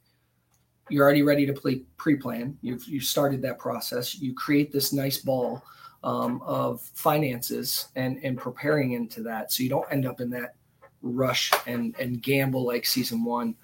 [0.88, 2.56] you're already ready to play pre-plan.
[2.62, 4.18] You've you started that process.
[4.20, 5.62] You create this nice ball
[6.04, 10.54] um, of finances and and preparing into that, so you don't end up in that
[11.02, 13.54] rush and and gamble like season one.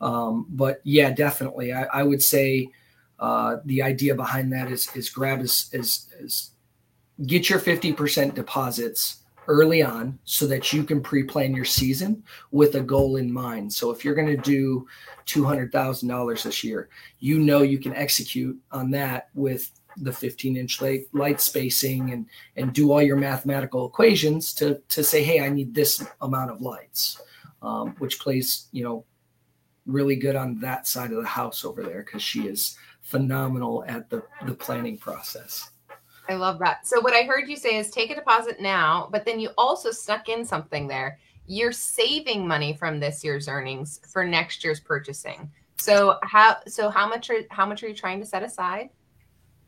[0.00, 2.68] Um, but yeah, definitely, I, I would say
[3.18, 6.50] uh, the idea behind that is is grab is is, is
[7.26, 12.76] get your fifty percent deposits early on so that you can pre-plan your season with
[12.76, 13.72] a goal in mind.
[13.72, 14.86] So if you're going to do
[15.26, 21.06] $200,000 this year, you know you can execute on that with the 15 inch light,
[21.12, 25.74] light spacing and and do all your mathematical equations to to say hey i need
[25.74, 27.20] this amount of lights
[27.62, 29.04] um, which plays you know
[29.86, 34.08] really good on that side of the house over there because she is phenomenal at
[34.08, 35.70] the the planning process
[36.28, 36.86] I love that.
[36.86, 39.90] So what I heard you say is take a deposit now, but then you also
[39.90, 41.18] snuck in something there.
[41.46, 45.50] You're saving money from this year's earnings for next year's purchasing.
[45.76, 48.90] So how so how much are how much are you trying to set aside?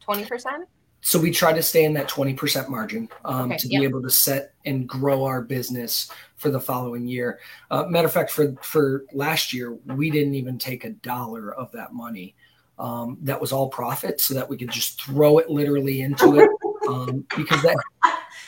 [0.06, 0.64] 20%?
[1.02, 4.10] so we try to stay in that 20% margin um, Okay, to be able to
[4.10, 7.38] set and grow our business for the following year
[7.70, 11.70] uh, matter of fact for for last year we didn't even take a dollar of
[11.72, 12.34] that money
[12.80, 16.50] um, that was all profit so that we could just throw it literally into it
[16.88, 17.76] um, because that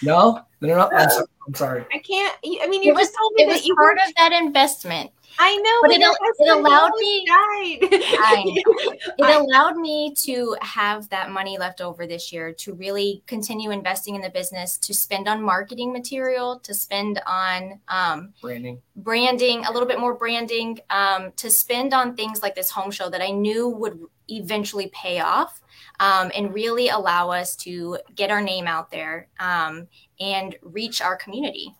[0.03, 3.09] no no no, no I'm, sorry, I'm sorry I can't I mean you It was,
[3.09, 5.11] just told me it that was you part were- of that investment.
[5.39, 7.79] I know but it your it allowed me- died.
[8.21, 8.93] I know.
[9.17, 13.71] It I- allowed me to have that money left over this year to really continue
[13.71, 19.65] investing in the business, to spend on marketing material, to spend on um, branding branding,
[19.65, 23.23] a little bit more branding, um, to spend on things like this home show that
[23.23, 25.61] I knew would eventually pay off
[26.01, 29.87] um, and really allow us to get our name out there um,
[30.21, 31.75] and reach our community.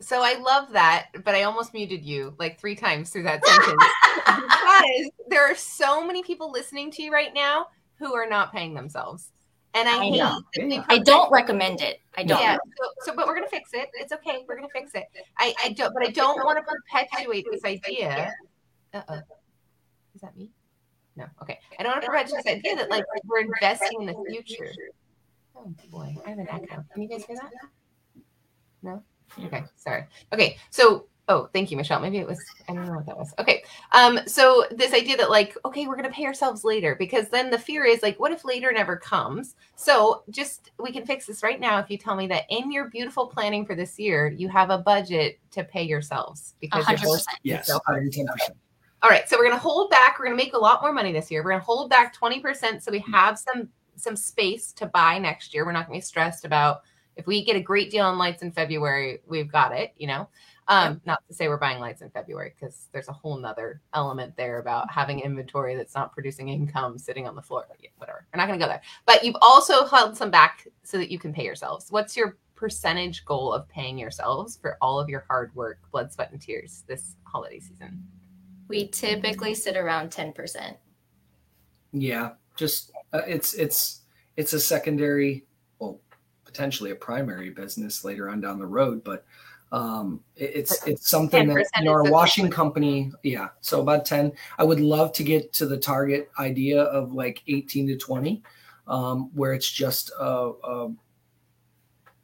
[0.00, 3.84] So I love that, but I almost muted you like three times through that sentence
[4.26, 8.74] because there are so many people listening to you right now who are not paying
[8.74, 9.30] themselves.
[9.74, 10.84] And I, I hate know.
[10.88, 12.00] I don't recommend it.
[12.16, 12.40] I don't.
[12.40, 13.88] Yeah, so, so but we're gonna fix it.
[13.94, 14.44] It's okay.
[14.46, 15.04] We're gonna fix it.
[15.38, 18.34] I, I don't but I don't want to perpetuate this idea.
[18.92, 19.20] Uh oh.
[20.14, 20.50] Is that me?
[21.16, 21.26] No.
[21.42, 21.58] Okay.
[21.78, 24.72] I don't want to perpetuate this idea that like we're investing in the future.
[25.56, 26.84] Oh boy, I have an echo.
[26.92, 27.50] Can you guys hear that?
[28.82, 29.02] No?
[29.44, 30.06] Okay, sorry.
[30.32, 32.00] Okay, so oh, thank you, Michelle.
[32.00, 33.32] Maybe it was I don't know what that was.
[33.38, 33.62] Okay.
[33.92, 37.58] Um, so this idea that like, okay, we're gonna pay ourselves later because then the
[37.58, 39.54] fear is like, what if later never comes?
[39.76, 42.88] So just we can fix this right now if you tell me that in your
[42.88, 46.96] beautiful planning for this year, you have a budget to pay yourselves A because you're
[46.96, 47.38] hundred both percent.
[49.02, 50.18] Yes So- 110% all right, so we're gonna hold back.
[50.18, 51.42] We're gonna make a lot more money this year.
[51.42, 55.52] We're gonna hold back twenty percent so we have some some space to buy next
[55.52, 55.64] year.
[55.66, 56.82] We're not gonna be stressed about
[57.16, 59.92] if we get a great deal on lights in February, we've got it.
[59.96, 60.28] You know,
[60.68, 64.36] um, not to say we're buying lights in February because there's a whole nother element
[64.36, 67.66] there about having inventory that's not producing income sitting on the floor.
[67.80, 68.26] Yeah, whatever.
[68.32, 68.82] We're not gonna go there.
[69.04, 71.90] But you've also held some back so that you can pay yourselves.
[71.90, 76.30] What's your percentage goal of paying yourselves for all of your hard work, blood, sweat,
[76.30, 78.06] and tears this holiday season?
[78.72, 80.76] We typically sit around 10%.
[81.92, 84.00] yeah just uh, it's it's
[84.38, 85.44] it's a secondary
[85.78, 86.00] well
[86.46, 89.26] potentially a primary business later on down the road but
[89.72, 94.06] um it- it's it's something that 10% you know our washing company yeah so about
[94.06, 98.42] 10 i would love to get to the target idea of like 18 to 20
[98.86, 100.90] um where it's just a, a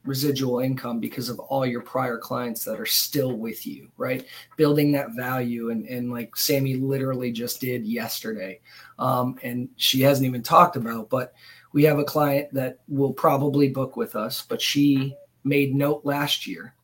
[0.05, 4.91] residual income because of all your prior clients that are still with you right building
[4.93, 8.59] that value and and like sammy literally just did yesterday
[8.99, 11.09] um, and she hasn't even talked about.
[11.09, 11.33] But
[11.71, 16.45] we have a client that will probably book with us, but she made note last
[16.45, 16.75] year.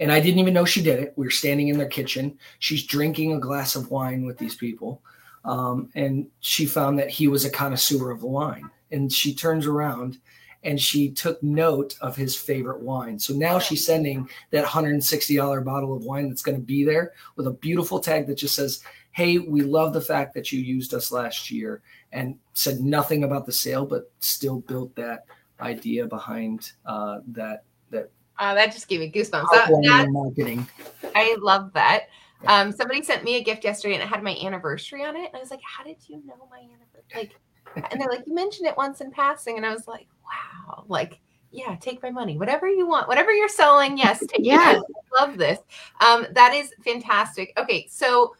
[0.00, 1.12] And I didn't even know she did it.
[1.16, 2.38] We were standing in their kitchen.
[2.60, 5.02] She's drinking a glass of wine with these people.
[5.44, 8.70] Um, and she found that he was a connoisseur of wine.
[8.90, 10.18] And she turns around
[10.64, 13.18] and she took note of his favorite wine.
[13.18, 17.46] So now she's sending that $160 bottle of wine that's going to be there with
[17.46, 21.12] a beautiful tag that just says, hey, we love the fact that you used us
[21.12, 25.24] last year and said nothing about the sale, but still built that
[25.60, 29.46] idea behind uh, that that Uh, that just gave me goosebumps.
[29.52, 30.68] That, outline that, in marketing.
[31.14, 32.08] I love that.
[32.46, 35.26] Um, somebody sent me a gift yesterday and it had my anniversary on it.
[35.26, 37.14] And I was like, how did you know my anniversary?
[37.14, 37.40] Like,
[37.76, 41.20] and they're like, you mentioned it once in passing, and I was like, wow, like
[41.50, 43.96] yeah, take my money, whatever you want, whatever you're selling.
[43.96, 44.44] Yes, take.
[45.16, 45.58] I love this.
[46.00, 47.52] Um, that is fantastic.
[47.56, 48.34] Okay, so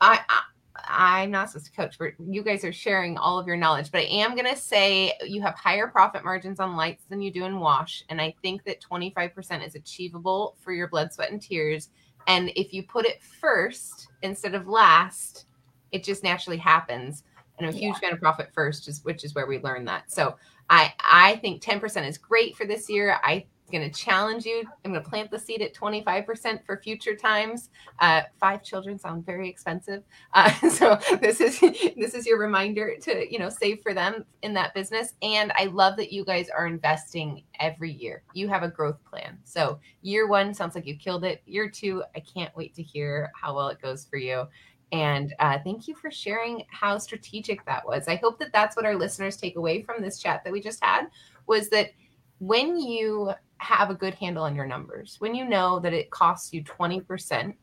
[0.00, 0.42] I, I
[0.90, 3.90] I'm not supposed to coach, but you guys are sharing all of your knowledge.
[3.90, 7.44] But I am gonna say you have higher profit margins on lights than you do
[7.44, 11.90] in wash, and I think that 25% is achievable for your blood, sweat, and tears.
[12.26, 15.46] And if you put it first instead of last,
[15.92, 17.24] it just naturally happens.
[17.58, 20.10] And I'm a huge fan of profit first, which is where we learn that.
[20.10, 20.36] So
[20.70, 23.18] I I think 10% is great for this year.
[23.24, 24.64] I'm going to challenge you.
[24.84, 27.70] I'm going to plant the seed at 25% for future times.
[28.00, 33.30] Uh, five children sound very expensive, uh, so this is this is your reminder to
[33.30, 35.14] you know save for them in that business.
[35.22, 38.22] And I love that you guys are investing every year.
[38.34, 39.38] You have a growth plan.
[39.44, 41.42] So year one sounds like you killed it.
[41.46, 44.46] Year two, I can't wait to hear how well it goes for you.
[44.92, 48.08] And uh, thank you for sharing how strategic that was.
[48.08, 50.82] I hope that that's what our listeners take away from this chat that we just
[50.82, 51.08] had
[51.46, 51.90] was that
[52.38, 56.52] when you have a good handle on your numbers, when you know that it costs
[56.52, 57.54] you 20%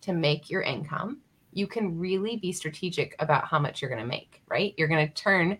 [0.00, 1.20] to make your income,
[1.52, 4.74] you can really be strategic about how much you're going to make, right?
[4.76, 5.58] You're going to turn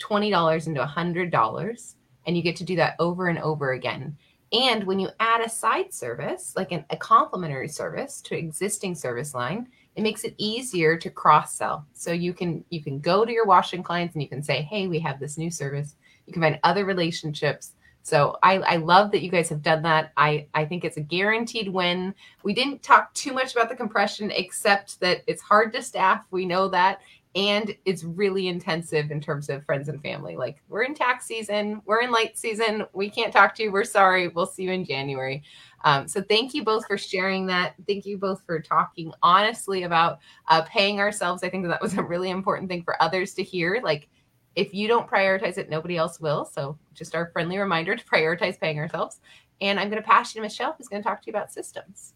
[0.00, 1.94] $20 into $100
[2.26, 4.16] and you get to do that over and over again.
[4.52, 9.34] And when you add a side service, like an, a complementary service to existing service
[9.34, 11.86] line, it makes it easier to cross sell.
[11.92, 14.86] So you can you can go to your washing clients and you can say, "Hey,
[14.86, 15.94] we have this new service."
[16.26, 17.72] You can find other relationships.
[18.02, 20.12] So I, I love that you guys have done that.
[20.16, 22.14] I, I think it's a guaranteed win.
[22.42, 26.24] We didn't talk too much about the compression, except that it's hard to staff.
[26.30, 27.00] We know that.
[27.36, 30.36] And it's really intensive in terms of friends and family.
[30.36, 32.86] Like we're in tax season, we're in light season.
[32.92, 33.70] We can't talk to you.
[33.72, 34.28] We're sorry.
[34.28, 35.44] We'll see you in January.
[35.84, 37.74] Um, so thank you both for sharing that.
[37.86, 41.44] Thank you both for talking honestly about uh, paying ourselves.
[41.44, 43.80] I think that was a really important thing for others to hear.
[43.82, 44.08] Like
[44.56, 46.44] if you don't prioritize it, nobody else will.
[46.44, 49.20] So just our friendly reminder to prioritize paying ourselves.
[49.60, 51.52] And I'm going to pass you to Michelle, who's going to talk to you about
[51.52, 52.14] systems.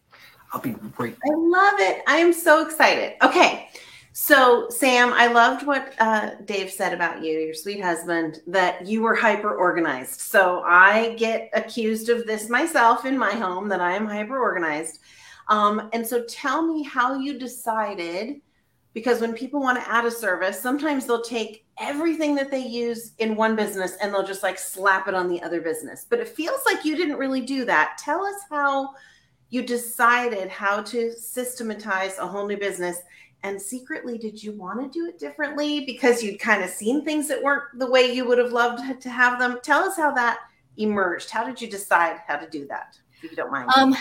[0.51, 1.15] I'll be right.
[1.25, 2.03] I love it.
[2.07, 3.13] I am so excited.
[3.21, 3.69] Okay.
[4.17, 9.01] So, Sam, I loved what uh, Dave said about you, your sweet husband, that you
[9.01, 10.21] were hyper organized.
[10.21, 14.99] So, I get accused of this myself in my home that I am hyper organized.
[15.49, 18.39] Um, and so, tell me how you decided
[18.93, 23.11] because when people want to add a service, sometimes they'll take everything that they use
[23.19, 26.05] in one business and they'll just like slap it on the other business.
[26.09, 27.97] But it feels like you didn't really do that.
[27.97, 28.91] Tell us how
[29.49, 32.99] you decided how to systematize a whole new business
[33.45, 37.27] and secretly did you want to do it differently because you'd kind of seen things
[37.27, 40.39] that weren't the way you would have loved to have them tell us how that
[40.77, 43.95] emerged how did you decide how to do that if you don't mind Um,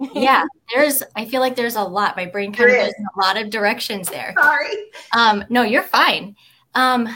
[0.14, 1.02] yeah, there's.
[1.16, 2.16] I feel like there's a lot.
[2.16, 4.32] My brain kind There of goes in a lot of directions there.
[4.40, 4.68] sorry
[5.16, 6.36] Um, no, you're fine.
[6.76, 7.08] Um,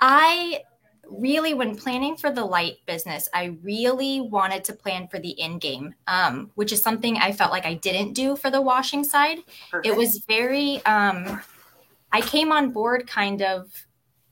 [0.00, 0.62] I
[1.10, 5.58] really, when planning for the light business, I really wanted to plan for the in
[5.58, 9.38] game, um, which is something I felt like I didn't do for the washing side.
[9.70, 9.86] Perfect.
[9.86, 10.84] It was very.
[10.86, 11.40] Um,
[12.12, 13.70] I came on board kind of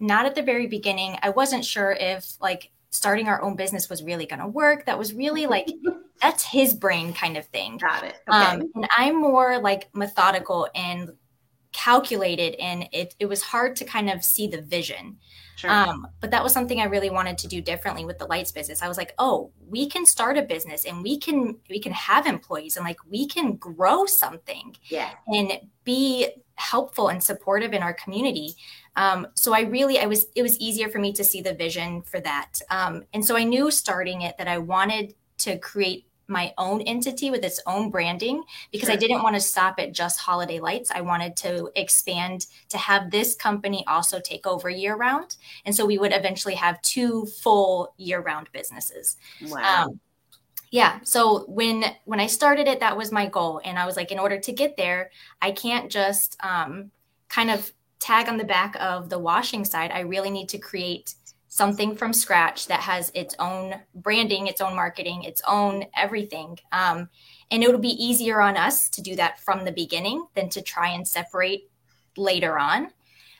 [0.01, 1.19] not at the very beginning.
[1.23, 4.87] I wasn't sure if like starting our own business was really going to work.
[4.87, 5.69] That was really like
[6.23, 7.77] that's his brain kind of thing.
[7.79, 11.13] got it okay Um, and I'm more like methodical and
[11.73, 15.19] calculated, and it, it was hard to kind of see the vision.
[15.57, 15.71] Sure.
[15.71, 18.83] Um, but that was something I really wanted to do differently with the lights business.
[18.83, 22.27] I was like, oh, we can start a business and we can we can have
[22.27, 27.95] employees and like we can grow something yeah and be helpful and supportive in our
[27.95, 28.55] community.
[28.97, 32.03] Um, so I really, I was, it was easier for me to see the vision
[32.03, 32.61] for that.
[32.71, 37.31] Um, and so I knew starting it that I wanted to create my own entity
[37.31, 40.91] with its own branding because I didn't want to stop at just holiday lights.
[40.91, 45.37] I wanted to expand to have this company also take over year round.
[45.65, 49.17] And so we would eventually have two full year round businesses.
[49.43, 49.87] Wow.
[49.87, 50.01] Um,
[50.73, 53.61] yeah so when when i started it that was my goal.
[53.65, 55.11] And i was like in order to get there
[55.41, 56.91] i can't just um,
[57.29, 59.91] kind of tag on the back of the washing side.
[59.91, 61.15] I really need to create
[61.57, 66.59] something from scratch that has its own branding its own marketing its own everything.
[66.71, 67.09] Um,
[67.51, 70.61] and it would be easier on us to do that from the beginning than to
[70.61, 71.71] try and separate
[72.17, 72.89] later on.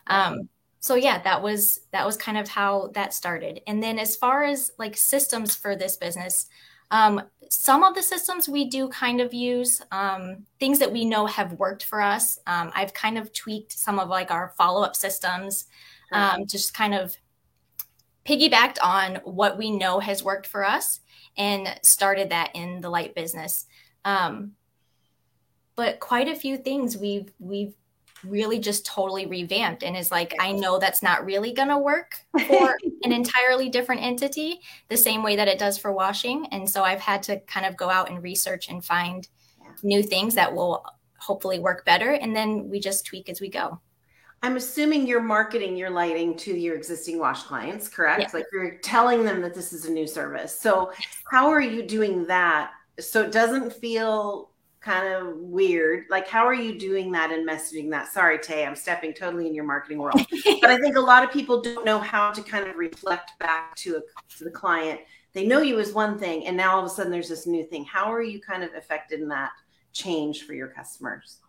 [0.07, 0.49] Um,
[0.81, 3.61] so yeah that was that was kind of how that started.
[3.67, 6.47] And then as far as like systems for this business
[6.91, 11.27] um, some of the systems we do kind of use um, things that we know
[11.27, 12.39] have worked for us.
[12.47, 15.67] Um, i've kind of tweaked some of like our follow-up systems
[16.13, 17.17] um, just kind of
[18.27, 21.01] piggybacked on what we know has worked for us
[21.37, 23.67] and started that in the light business
[24.05, 24.53] um,
[25.75, 27.75] but quite a few things we've we've
[28.25, 32.17] really just totally revamped and is like, I know that's not really going to work
[32.47, 36.47] for an entirely different entity the same way that it does for washing.
[36.53, 39.27] And so I've had to kind of go out and research and find
[39.83, 40.85] new things that will
[41.19, 42.13] hopefully work better.
[42.13, 43.81] And then we just tweak as we go.
[44.47, 48.21] I'm assuming you're marketing your lighting to your existing wash clients, correct?
[48.21, 48.31] Yeah.
[48.33, 50.57] Like you're telling them that this is a new service.
[50.57, 50.93] So,
[51.29, 52.71] how are you doing that
[53.01, 56.05] so it doesn't feel kind of weird?
[56.11, 58.13] Like, how are you doing that and messaging that?
[58.13, 60.25] Sorry, Tay, I'm stepping totally in your marketing world.
[60.61, 63.75] but I think a lot of people don't know how to kind of reflect back
[63.79, 64.01] to, a,
[64.39, 65.01] to the client.
[65.33, 67.65] They know you as one thing, and now all of a sudden there's this new
[67.65, 67.85] thing.
[67.85, 69.51] How are you kind of affected in that
[69.93, 71.41] change for your customers?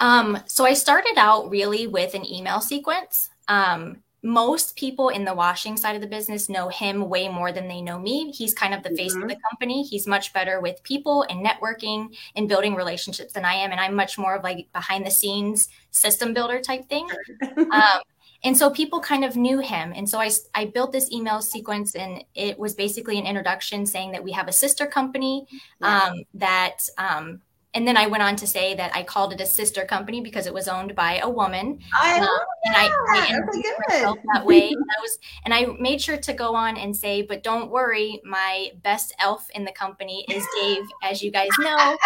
[0.00, 3.30] Um, so I started out really with an email sequence.
[3.48, 7.68] Um, most people in the washing side of the business know him way more than
[7.68, 8.32] they know me.
[8.32, 9.22] He's kind of the face Mhm.
[9.22, 9.84] of the company.
[9.84, 13.70] He's much better with people and networking and building relationships than I am.
[13.70, 17.08] And I'm much more of like behind the scenes system builder type thing.
[17.72, 18.00] um,
[18.42, 19.92] and so people kind of knew him.
[19.94, 24.10] And so I, I built this email sequence and it was basically an introduction saying
[24.12, 25.46] that we have a sister company
[25.80, 26.02] Yeah.
[26.08, 27.40] um, that, um,
[27.74, 30.46] and then I went on to say that I called it a sister company because
[30.46, 31.78] it was owned by a woman.
[32.00, 33.30] I Um, love and I, I that.
[33.30, 34.68] introduced myself that way.
[34.68, 38.20] And I was, and I made sure to go on and say, but don't worry,
[38.24, 41.96] my best elf in the company is Dave, as you guys know.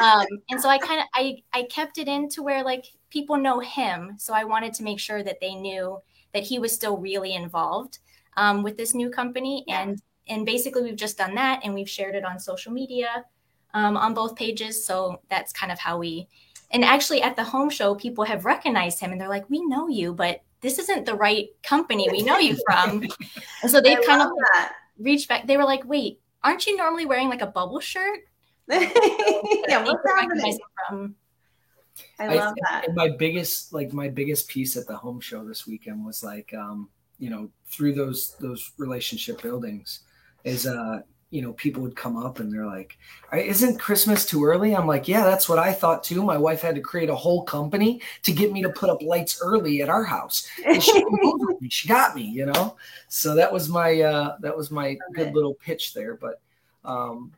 [0.00, 3.36] Um, and so I kind of I I kept it in to where like people
[3.36, 5.98] know him, so I wanted to make sure that they knew
[6.32, 7.98] that he was still really involved
[8.38, 12.14] um, with this new company, and and basically we've just done that, and we've shared
[12.14, 13.26] it on social media
[13.74, 14.84] um, on both pages.
[14.84, 16.28] So that's kind of how we.
[16.70, 19.88] And actually, at the home show, people have recognized him, and they're like, "We know
[19.88, 23.02] you, but this isn't the right company we know you from."
[23.62, 24.72] and so they've kind of that.
[24.98, 25.46] reached back.
[25.46, 28.20] They were like, "Wait, aren't you normally wearing like a bubble shirt?"
[28.68, 30.58] yeah, what's happening?
[30.88, 31.14] from
[32.18, 32.94] I love think- that.
[32.94, 36.88] my biggest like my biggest piece at the home show this weekend was like um
[37.18, 40.00] you know through those those relationship buildings
[40.44, 41.00] is uh
[41.32, 42.98] you know people would come up and they're like
[43.34, 46.74] isn't christmas too early i'm like yeah that's what i thought too my wife had
[46.74, 50.04] to create a whole company to get me to put up lights early at our
[50.04, 51.68] house and she, came over with me.
[51.70, 52.76] she got me you know
[53.08, 55.34] so that was my uh that was my good it.
[55.34, 56.40] little pitch there but
[56.84, 57.32] um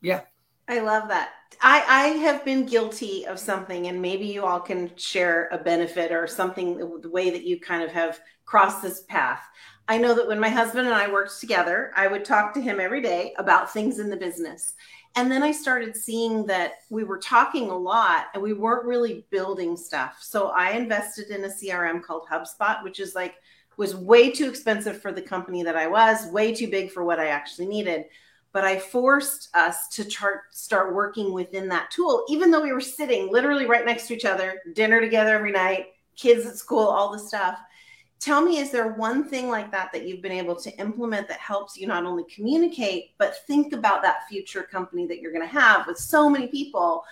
[0.00, 0.20] yeah
[0.68, 1.30] I love that.
[1.60, 6.10] I, I have been guilty of something, and maybe you all can share a benefit
[6.10, 9.46] or something, the way that you kind of have crossed this path.
[9.88, 12.80] I know that when my husband and I worked together, I would talk to him
[12.80, 14.74] every day about things in the business.
[15.14, 19.26] And then I started seeing that we were talking a lot and we weren't really
[19.30, 20.18] building stuff.
[20.20, 23.36] So I invested in a CRM called HubSpot, which is like,
[23.76, 27.20] was way too expensive for the company that I was, way too big for what
[27.20, 28.06] I actually needed
[28.56, 32.80] but I forced us to chart, start working within that tool, even though we were
[32.80, 37.12] sitting literally right next to each other, dinner together every night, kids at school, all
[37.12, 37.58] the stuff.
[38.18, 41.38] Tell me, is there one thing like that that you've been able to implement that
[41.38, 45.52] helps you not only communicate, but think about that future company that you're going to
[45.52, 47.04] have with so many people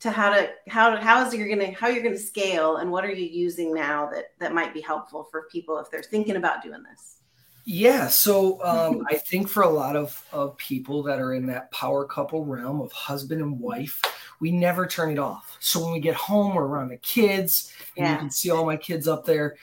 [0.00, 2.78] to how to how to how is you're going to how you're going to scale
[2.78, 6.02] and what are you using now that that might be helpful for people if they're
[6.02, 7.18] thinking about doing this
[7.64, 11.70] Yeah, so um, I think for a lot of, of people that are in that
[11.70, 14.00] power couple realm of husband and wife,
[14.40, 15.56] we never turn it off.
[15.60, 18.76] So when we get home, we're around the kids, and you can see all my
[18.76, 19.56] kids up there.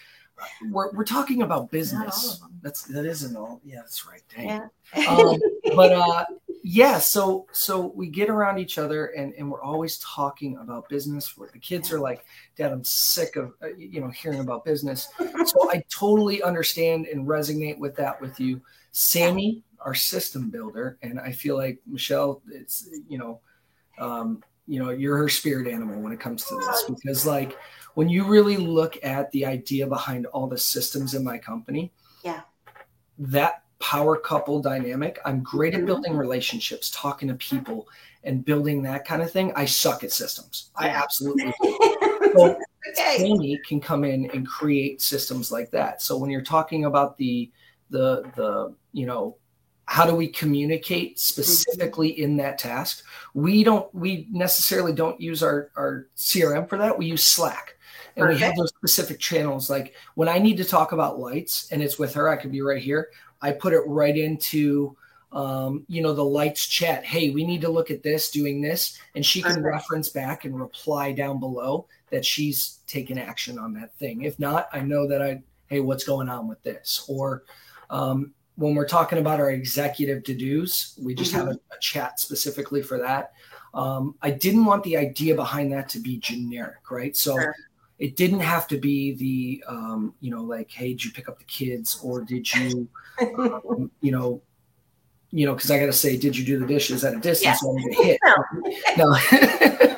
[0.69, 2.41] We're, we're talking about business.
[2.61, 3.61] That's that isn't all.
[3.63, 4.21] Yeah, that's right.
[4.35, 4.69] Dang.
[4.95, 5.07] Yeah.
[5.07, 5.39] Um,
[5.75, 6.25] but uh,
[6.63, 11.37] yeah, so so we get around each other, and and we're always talking about business.
[11.37, 12.25] Where the kids are like,
[12.55, 15.07] "Dad, I'm sick of uh, you know hearing about business."
[15.45, 18.61] so I totally understand and resonate with that with you,
[18.91, 23.39] Sammy, our system builder, and I feel like Michelle, it's you know,
[23.97, 27.57] um, you know, you're her spirit animal when it comes to this because like
[27.95, 31.91] when you really look at the idea behind all the systems in my company,
[32.23, 32.41] Yeah.
[33.17, 35.19] that power couple dynamic.
[35.25, 35.85] I'm great at Mhm.
[35.85, 37.87] building relationships, talking to people,
[38.23, 39.53] and building that kind of thing.
[39.55, 40.71] I suck at systems.
[40.75, 42.31] I absolutely do.
[42.35, 42.59] So
[42.89, 43.23] okay.
[43.23, 46.01] Amy can come in and create systems like that.
[46.01, 47.49] So when you're talking about the
[47.89, 49.37] the the you know
[49.85, 53.03] how do we communicate specifically in that task?
[53.33, 56.97] We don't we necessarily don't use our our CRM for that.
[56.97, 57.77] We use Slack.
[58.19, 59.69] And we have those specific channels.
[59.69, 62.61] Like when I need to talk about lights and it's with her, I could be
[62.61, 63.09] right here.
[63.41, 64.95] I put it right into
[65.31, 67.05] um, you know, the lights chat.
[67.05, 69.65] Hey, we need to look at this, doing this, and she can Perfect.
[69.67, 74.23] reference back and reply down below that she's taken action on that thing.
[74.23, 77.05] If not, I know that I, hey, what's going on with this?
[77.07, 77.43] Or
[77.91, 82.19] um, when we're talking about our executive to dos, we just have a, a chat
[82.19, 83.33] specifically for that.
[83.75, 87.15] Um, I didn't want the idea behind that to be generic, right?
[87.15, 87.55] So Sure.
[87.99, 91.37] It didn't have to be the um, you know like hey did you pick up
[91.37, 92.87] the kids or did you
[93.37, 94.41] um, you know
[95.31, 97.93] you know because i gotta say did you do the dishes at a distance you
[98.01, 98.19] hit?
[98.97, 99.15] No.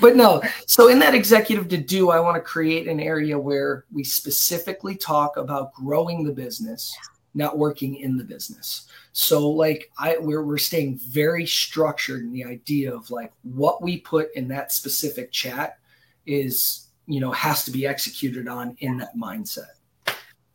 [0.00, 0.42] But no.
[0.66, 4.96] So in that executive to do i want to create an area where we specifically
[4.96, 6.96] talk about growing the business
[7.34, 8.88] not working in the business.
[9.12, 13.98] So like i we're, we're staying very structured in the idea of like what we
[14.00, 15.78] put in that specific chat
[16.26, 19.80] is you know has to be executed on in that mindset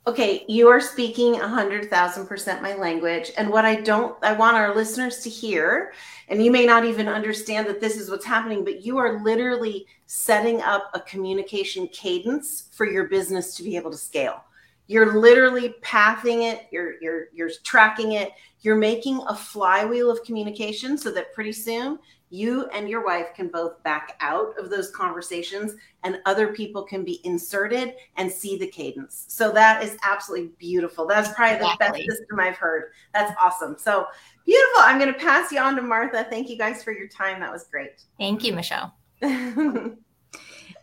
[0.07, 3.31] Okay, you are speaking a hundred thousand percent my language.
[3.37, 5.93] And what I don't, I want our listeners to hear,
[6.27, 9.87] and you may not even understand that this is what's happening, but you are literally
[10.05, 14.43] setting up a communication cadence for your business to be able to scale.
[14.85, 18.29] You're literally pathing it, you're you're you're tracking it,
[18.61, 21.97] you're making a flywheel of communication so that pretty soon
[22.35, 27.03] you and your wife can both back out of those conversations and other people can
[27.03, 29.25] be inserted and see the cadence.
[29.29, 31.07] So that is absolutely beautiful.
[31.07, 32.91] That's probably the best system I've heard.
[33.13, 33.77] That's awesome.
[33.79, 34.07] So
[34.45, 34.81] beautiful.
[34.81, 36.27] I'm going to pass you on to Martha.
[36.29, 37.39] Thank you guys for your time.
[37.39, 38.03] That was great.
[38.19, 38.93] Thank you, Michelle.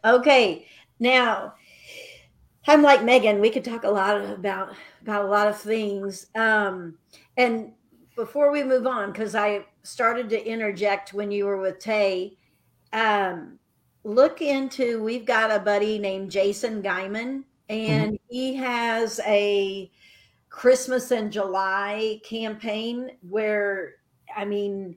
[0.04, 0.66] Okay,
[0.98, 1.54] now
[2.66, 3.40] I'm like Megan.
[3.40, 6.26] We could talk a lot about about a lot of things.
[6.34, 6.98] Um,
[7.36, 7.72] and
[8.14, 12.36] before we move on, because I started to interject when you were with Tay,
[12.92, 13.58] um,
[14.04, 15.02] look into.
[15.02, 19.90] We've got a buddy named Jason Guyman, and he has a
[20.50, 23.94] Christmas in July campaign where,
[24.36, 24.96] I mean,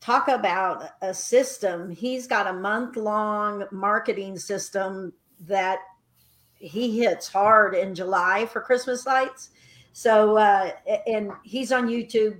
[0.00, 1.90] talk about a system.
[1.90, 5.12] He's got a month long marketing system
[5.46, 5.78] that
[6.54, 9.50] he hits hard in July for Christmas lights.
[9.92, 10.72] So, uh,
[11.06, 12.38] and he's on YouTube.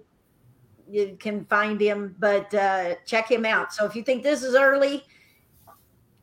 [0.90, 3.72] You can find him, but uh, check him out.
[3.72, 5.04] So, if you think this is early,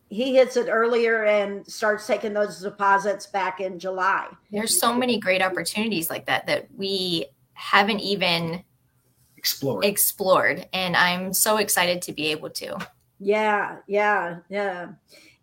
[0.09, 4.28] he hits it earlier and starts taking those deposits back in July.
[4.51, 8.63] There's so many great opportunities like that that we haven't even
[9.36, 9.86] explored.
[9.86, 10.68] explored.
[10.74, 12.78] And I'm so excited to be able to.
[13.20, 14.89] Yeah, yeah, yeah.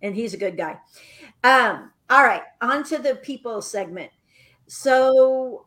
[0.02, 0.78] And he's a good guy.
[1.42, 4.10] Um, all right, on to the people segment.
[4.66, 5.66] So,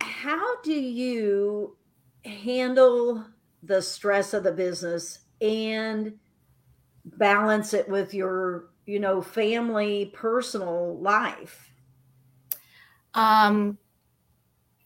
[0.00, 1.76] how do you
[2.24, 3.24] handle
[3.62, 6.14] the stress of the business and
[7.04, 11.70] balance it with your, you know, family, personal life?
[13.14, 13.78] Um,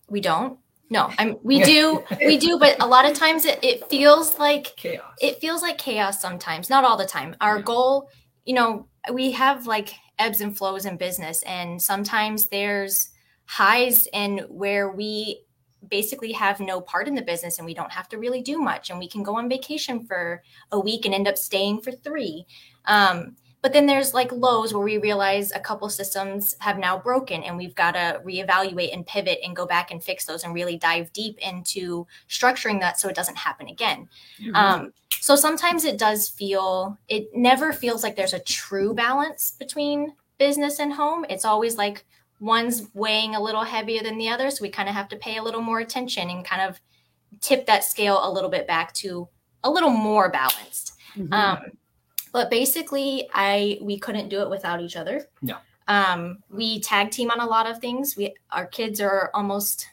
[0.09, 0.59] we don't.
[0.91, 1.37] No, I'm.
[1.43, 2.05] We do.
[2.21, 2.59] We do.
[2.59, 6.71] But a lot of times it, it feels like chaos it feels like chaos sometimes.
[6.71, 7.37] Not all the time.
[7.41, 7.63] Our Yeah.
[7.63, 8.11] goal,
[8.45, 13.11] you know, we have like ebbs and flows in business, and sometimes there's
[13.47, 15.44] highs and where we
[15.89, 18.91] basically have no part in the business and we don't have to really do much
[18.91, 22.47] and we can go on vacation for a week and end up staying for three.
[22.87, 27.43] Um, but then there's like lows where we realize a couple systems have now broken
[27.43, 30.77] and we've got to reevaluate and pivot and go back and fix those and really
[30.77, 34.07] dive deep into structuring that so it doesn't happen again.
[34.55, 40.13] Um, so sometimes it does feel it never feels like there's a true balance between
[40.37, 41.25] business and home.
[41.31, 42.05] It's always like
[42.45, 45.37] one's weighing a little heavier than the other so we kind of have to pay
[45.39, 46.81] a little more attention and kind of
[47.41, 49.29] tip that scale a little bit back to
[49.65, 50.93] a little more balanced
[51.33, 51.59] um,
[52.33, 55.57] but basically i we couldn't do it without each other No.
[55.89, 59.87] um, we tag team on a lot of things we our kids are almost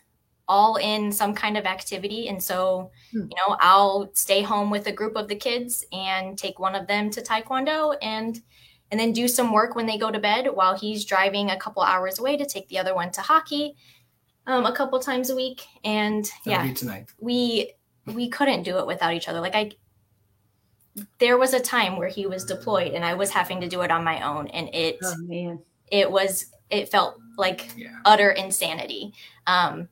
[0.48, 3.28] all in some kind of activity and so Hmm.
[3.32, 6.88] you know i'll stay home with a group of the kids and take one of
[6.88, 8.42] them to taekwondo and
[8.92, 11.82] and then do some work when they go to bed while he's driving a couple
[11.82, 13.76] hours away to take the other one to hockey
[14.48, 15.66] um, a couple times a week.
[15.84, 17.06] And That'll yeah tonight.
[17.20, 17.74] we
[18.06, 19.40] we couldn't do it without each other.
[19.40, 19.72] Like i
[21.20, 23.92] there was a time where he was deployed and i was having to do it
[23.92, 25.60] on my own and it Oh man.
[25.90, 27.98] it was it felt like yeah.
[28.04, 29.14] utter insanity.
[29.48, 29.88] Um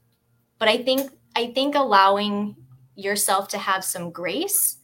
[0.57, 2.55] but i think i think allowing
[2.95, 4.77] yourself to have some grace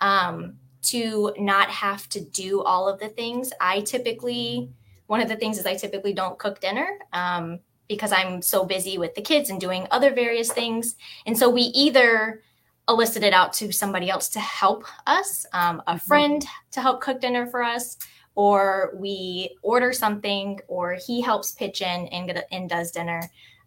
[0.00, 3.52] um to not have to do all of the things.
[3.60, 4.70] I typically
[5.06, 7.58] one of the things is i typically don't cook dinner um
[7.88, 10.94] because i'm so busy with the kids and doing other various things.
[11.26, 12.42] And so we either
[12.88, 16.02] elicit it out to somebody else to help us um, a Mhm.
[16.02, 17.96] friend to help cook dinner for us
[18.36, 23.20] or we order something or he helps pitch in and, get, and does dinner.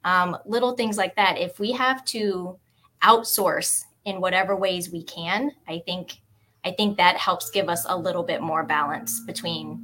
[0.05, 1.38] Um, little things like that.
[1.38, 2.57] If we have to
[3.03, 6.18] outsource in whatever ways we can i think
[6.66, 9.80] i think that helps give us a little bit more balance between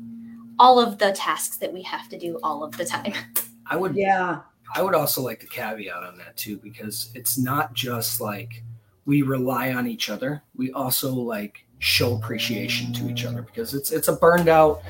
[0.60, 3.14] all of the tasks that we have to do all of the time
[3.68, 4.42] i would Yeah.
[4.76, 8.64] I would also like to caveat on that too, because it's not just like
[9.06, 10.44] we rely on each other.
[10.56, 14.84] We also like show appreciation to each other because it's it's a burned out,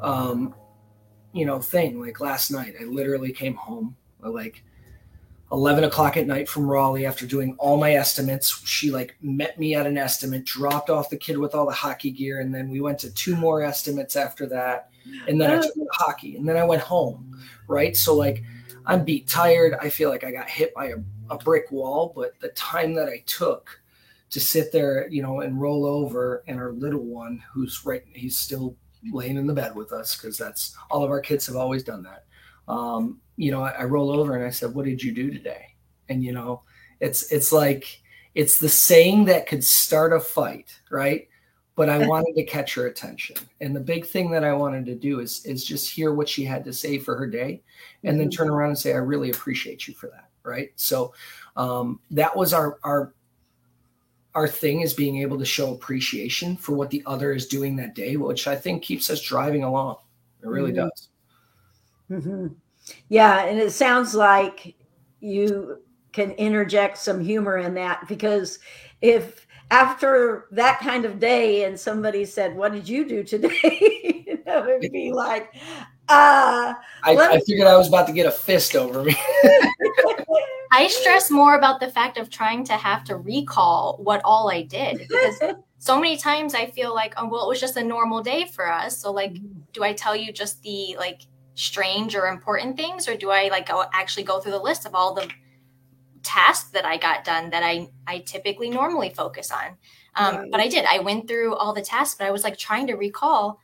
[0.00, 0.54] um,
[1.32, 2.00] you know thing.
[2.00, 4.62] Like last night, I literally came home at like
[5.54, 8.66] 11 o'clock at night from Raleigh after doing all my estimates.
[8.66, 12.10] She like met me at an estimate, dropped off the kid with all the hockey
[12.10, 14.90] gear, and then we went to two more estimates after that.
[15.28, 17.40] And then I took the hockey, and then I went home.
[17.68, 17.96] Right.
[17.96, 18.42] So like
[18.84, 19.76] I'm beat tired.
[19.80, 20.96] I feel like I got hit by a,
[21.30, 23.80] a brick wall, but the time that I took
[24.30, 28.36] to sit there, you know, and roll over, and our little one, who's right, he's
[28.36, 28.76] still
[29.12, 32.02] laying in the bed with us because that's all of our kids have always done
[32.02, 32.24] that.
[32.66, 35.74] Um, you know, I, I roll over and I said, "What did you do today?"
[36.08, 36.62] And you know,
[37.00, 38.00] it's it's like
[38.34, 41.28] it's the saying that could start a fight, right?
[41.76, 44.94] But I wanted to catch her attention, and the big thing that I wanted to
[44.94, 47.62] do is is just hear what she had to say for her day,
[48.04, 50.70] and then turn around and say, "I really appreciate you for that." Right?
[50.76, 51.14] So
[51.56, 53.14] um, that was our our
[54.34, 57.94] our thing is being able to show appreciation for what the other is doing that
[57.94, 59.96] day, which I think keeps us driving along.
[60.42, 60.76] It really Mhm.
[60.76, 61.08] does.
[62.08, 62.48] hmm
[63.08, 64.76] Yeah, and it sounds like
[65.20, 65.78] you
[66.12, 68.58] can interject some humor in that because
[69.00, 73.58] if after that kind of day and somebody said, "What did you do today?"
[74.26, 75.54] you know, it'd be like,
[76.08, 79.16] uh, I, Let I figured I was about to get a fist over me.
[80.72, 84.62] I stress more about the fact of trying to have to recall what all I
[84.62, 85.40] did because
[85.78, 88.70] so many times I feel like, oh, well, it was just a normal day for
[88.70, 88.98] us.
[88.98, 89.36] So, like,
[89.72, 91.22] do I tell you just the like
[91.54, 94.94] strange or important things, or do I like go actually go through the list of
[94.94, 95.28] all the
[96.22, 99.76] tasks that I got done that I I typically normally focus on?
[100.16, 100.84] Um, But I did.
[100.84, 103.60] I went through all the tasks, but I was like trying to recall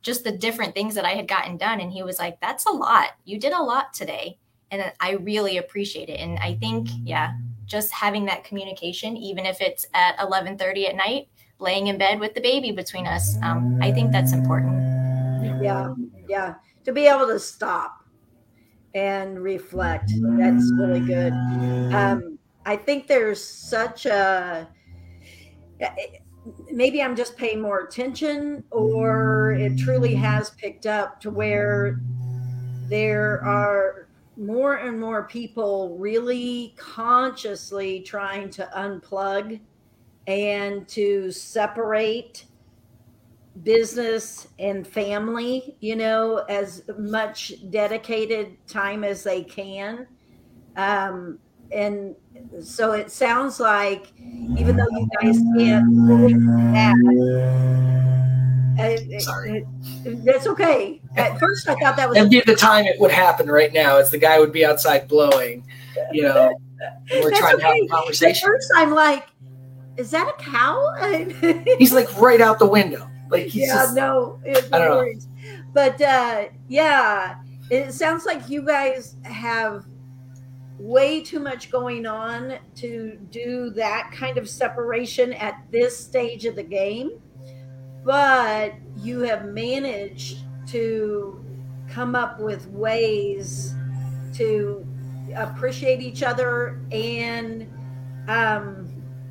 [0.00, 2.70] just the different things that I had gotten done, and he was like, "That's a
[2.70, 3.10] lot.
[3.24, 4.38] You did a lot today."
[4.70, 6.20] and I really appreciate it.
[6.20, 7.32] And I think, yeah,
[7.66, 11.28] just having that communication, even if it's at eleven thirty at night,
[11.58, 14.82] laying in bed with the baby between us, um, I think that's important.
[15.62, 15.94] yeah,
[16.28, 16.54] yeah,
[16.88, 18.02] to be able to stop
[18.94, 21.34] and reflect, that's really good.
[21.92, 24.66] Um, I think there's such a
[26.72, 32.00] maybe I'm just paying more attention, or it truly has picked up to where
[32.88, 34.08] there are
[34.38, 39.60] more and more people really consciously trying to unplug
[40.26, 42.46] and to separate
[43.62, 50.06] business and family, you know, as much dedicated time as they can.
[50.76, 51.38] Um,
[51.72, 52.14] and
[52.60, 54.12] so it sounds like
[54.56, 56.94] even though you guys can't that,
[58.78, 59.64] uh, Sorry.
[59.64, 61.00] uh, that's okay.
[61.16, 63.96] At first, I thought that was That'd be the time it would happen right now,
[63.96, 65.66] as the guy would be outside blowing,
[66.12, 66.54] you know,
[67.10, 68.26] we're That's trying to have okay.
[68.26, 69.26] a At first, I'm like,
[69.96, 70.94] is that a cow?
[71.78, 73.10] He's like right out the window.
[73.30, 75.12] Like he's yeah, just, no, it, no know.
[75.72, 77.36] But uh, yeah,
[77.70, 79.84] it sounds like you guys have
[80.78, 86.56] way too much going on to do that kind of separation at this stage of
[86.56, 87.10] the game.
[88.04, 91.44] But you have managed to
[91.90, 93.74] come up with ways
[94.34, 94.86] to
[95.34, 97.62] appreciate each other and
[98.28, 98.88] um,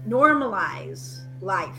[0.07, 1.77] normalize life.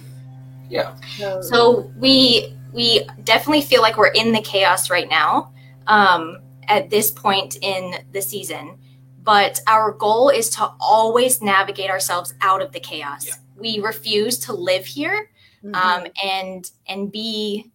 [0.68, 0.94] Yeah.
[1.42, 5.52] So we we definitely feel like we're in the chaos right now
[5.86, 6.38] um,
[6.68, 8.78] at this point in the season.
[9.22, 13.26] But our goal is to always navigate ourselves out of the chaos.
[13.26, 13.34] Yeah.
[13.56, 15.30] We refuse to live here
[15.64, 15.74] Mhm.
[15.74, 17.72] um, and and be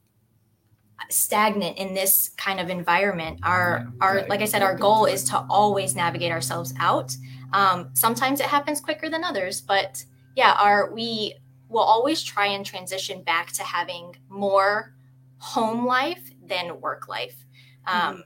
[1.10, 5.46] stagnant in this kind of environment our our like i said our goal is to
[5.50, 7.16] always navigate ourselves out
[7.52, 10.04] um, sometimes it happens quicker than others but
[10.38, 11.36] yeah our we
[11.74, 14.96] will always try and transition back to having more
[15.40, 17.46] home life than work life
[17.88, 18.24] um,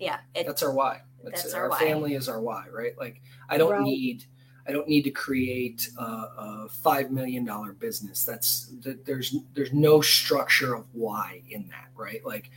[0.00, 1.02] yeah it, That's our why.
[1.22, 1.56] That's, That's it.
[1.56, 1.78] our our why.
[1.78, 2.96] family is our why, right?
[2.98, 3.82] Like I don't Right.
[3.82, 4.24] need
[4.68, 8.24] I don't need to create a, a five million dollar business.
[8.24, 12.24] That's th- there's there's no structure of why in that, right?
[12.24, 12.50] Like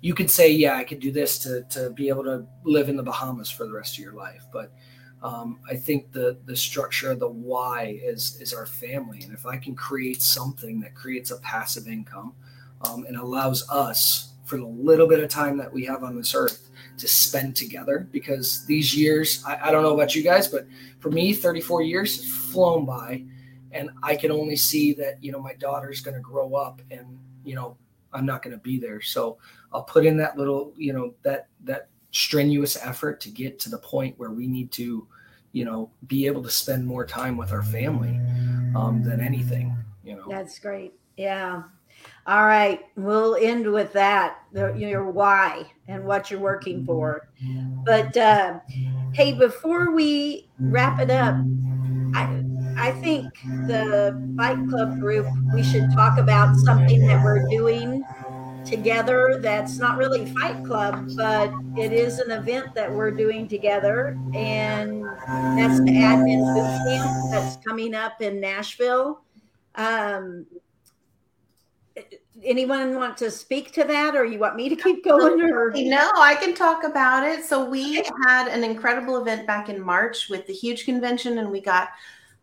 [0.00, 2.96] you could say, yeah, I could do this to to be able to live in
[2.96, 4.72] the Bahamas for the rest of your life, but
[5.22, 9.46] um, I think the the structure of the why is is our family, and if
[9.46, 12.34] I can create something that creates a passive income
[12.82, 16.34] um, and allows us for the little bit of time that we have on this
[16.34, 20.66] earth to spend together because these years I, I don't know about you guys but
[20.98, 23.24] for me 34 years has flown by
[23.72, 27.18] and i can only see that you know my daughter's going to grow up and
[27.44, 27.76] you know
[28.12, 29.00] i'm not going to be there.
[29.00, 29.38] So
[29.72, 33.78] i'll put in that little you know that that strenuous effort to get to the
[33.78, 35.06] point where we need to
[35.52, 38.18] you know be able to spend more time with our family
[38.76, 39.76] um, than anything
[40.08, 40.94] you know That's great.
[41.18, 41.64] Yeah.
[42.26, 44.38] All right, we'll end with that.
[44.54, 47.28] Your why and what you're working for.
[47.84, 48.60] But uh,
[49.12, 51.34] hey, before we wrap it up,
[52.14, 52.42] I
[52.78, 53.34] I think
[53.66, 58.02] the Fight Club group we should talk about something that we're doing
[58.68, 59.38] together.
[59.40, 65.04] That's not really Fight Club, but it is an event that we're doing together, and
[65.04, 69.22] that's the admin boot camp that's coming up in Nashville.
[69.74, 70.46] Um,
[72.44, 76.10] anyone want to speak to that or you want me to keep going or No,
[76.16, 77.44] I can talk about it.
[77.44, 77.96] So we
[78.26, 81.88] had an incredible event back in March with the huge convention, and we got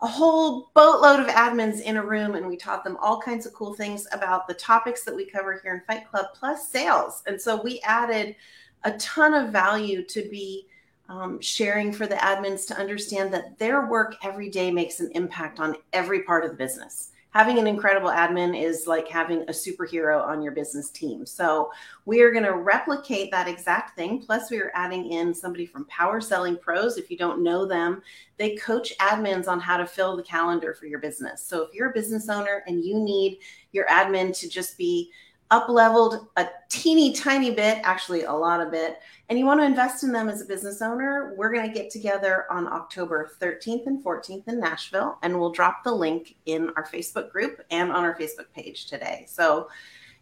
[0.01, 3.53] a whole boatload of admins in a room, and we taught them all kinds of
[3.53, 7.23] cool things about the topics that we cover here in Fight Club, plus sales.
[7.27, 8.35] And so we added
[8.83, 10.67] a ton of value to be
[11.07, 15.59] um, sharing for the admins to understand that their work every day makes an impact
[15.59, 20.25] on every part of the business having an incredible admin is like having a superhero
[20.25, 21.25] on your business team.
[21.25, 21.69] So
[22.05, 24.19] we are going to replicate that exact thing.
[24.21, 26.97] Plus, we are adding in somebody from Power Selling Pros.
[26.97, 28.01] If you don't know them,
[28.38, 31.45] they coach admins on how to fill the calendar for your business.
[31.45, 33.39] So if you're a business owner and you need
[33.73, 35.11] your admin to just be
[35.51, 38.97] up leveled a teeny tiny bit, actually a lot of bit,
[39.29, 41.89] and you want to invest in them as a business owner, we're going to get
[41.91, 46.85] together on October 13th and 14th in Nashville, and we'll drop the link in our
[46.85, 49.25] Facebook group and on our Facebook page today.
[49.27, 49.69] So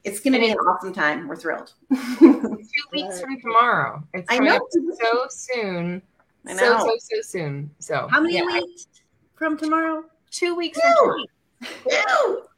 [0.03, 1.27] it's going to be an awesome time.
[1.27, 1.73] We're thrilled.
[2.19, 2.61] Two
[2.91, 4.03] weeks from tomorrow.
[4.13, 4.59] It's I know.
[5.01, 6.01] so soon.
[6.45, 6.79] I So know.
[6.79, 7.69] so so soon.
[7.79, 8.87] So how many yeah, I- weeks
[9.35, 11.23] from tomorrow Two weeks from tomorrow.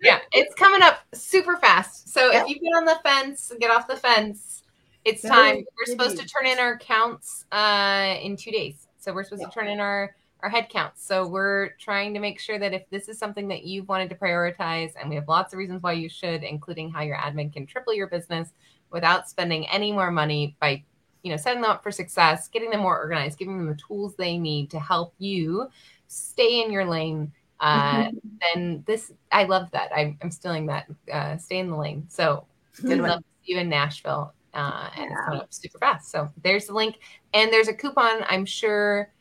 [0.02, 2.10] Yeah, it's coming up super fast.
[2.14, 2.44] So Yep.
[2.44, 4.64] if you've been on the fence, get off the fence.
[5.04, 5.66] It's Very time.
[5.78, 8.88] We're supposed to turn in our counts uh, in two days.
[9.00, 11.04] So we're supposed to turn in our our head counts.
[11.06, 14.16] So we're trying to make sure that if this is something that you've wanted to
[14.16, 17.66] prioritize, and we have lots of reasons why you should, including how your admin can
[17.66, 18.50] triple your business
[18.92, 20.84] without spending any more money by
[21.24, 24.16] you know setting them up for success, getting them more organized, giving them the tools
[24.16, 25.68] they need to help you
[26.08, 27.32] stay in your lane.
[27.60, 28.10] Uh,
[28.54, 29.92] then this I love that.
[29.96, 30.88] I'm, I'm stealing that.
[31.12, 32.06] Uh, stay in the lane.
[32.10, 32.46] So
[32.82, 34.34] Good love to see you in Nashville.
[34.54, 36.12] Uh, and it's coming up super fast.
[36.12, 37.00] So there's the link.
[37.34, 39.12] And there's a coupon, I'm sure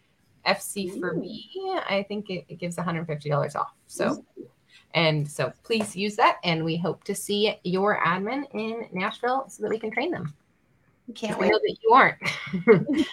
[0.46, 1.20] FC for Ooh.
[1.20, 1.50] me.
[1.88, 3.72] I think it, it gives $150 off.
[3.88, 4.24] So
[4.94, 6.38] and so please use that.
[6.44, 10.32] And we hope to see your admin in Nashville so that we can train them.
[11.14, 11.52] Can't We wait.
[11.52, 13.06] know that you aren't.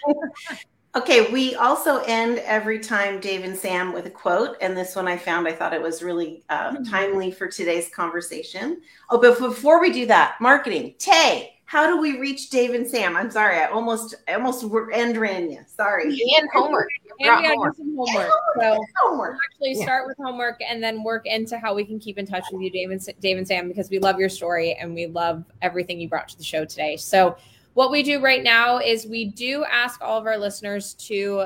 [0.93, 5.07] Okay, we also end every time Dave and Sam with a quote, and this one
[5.07, 8.81] I found I thought it was really uh, timely for today's conversation.
[9.09, 10.95] Oh, but before we do that, marketing.
[10.99, 13.15] Tay, how do we reach Dave and Sam?
[13.15, 15.61] I'm sorry, I almost, I almost end ran you.
[15.65, 16.03] Sorry.
[16.37, 16.89] and homework.
[17.21, 17.77] And we gotta homework.
[17.77, 18.31] do homework.
[18.59, 19.37] So Homework.
[19.49, 19.83] actually Yeah.
[19.85, 22.69] start with homework and then work into how we can keep in touch with you,
[22.69, 26.09] Dave and, Dave and Sam, because we love your story and we love everything you
[26.09, 26.97] brought to the show today.
[26.97, 27.37] So,
[27.74, 31.45] what we do right now is we do ask all of our listeners to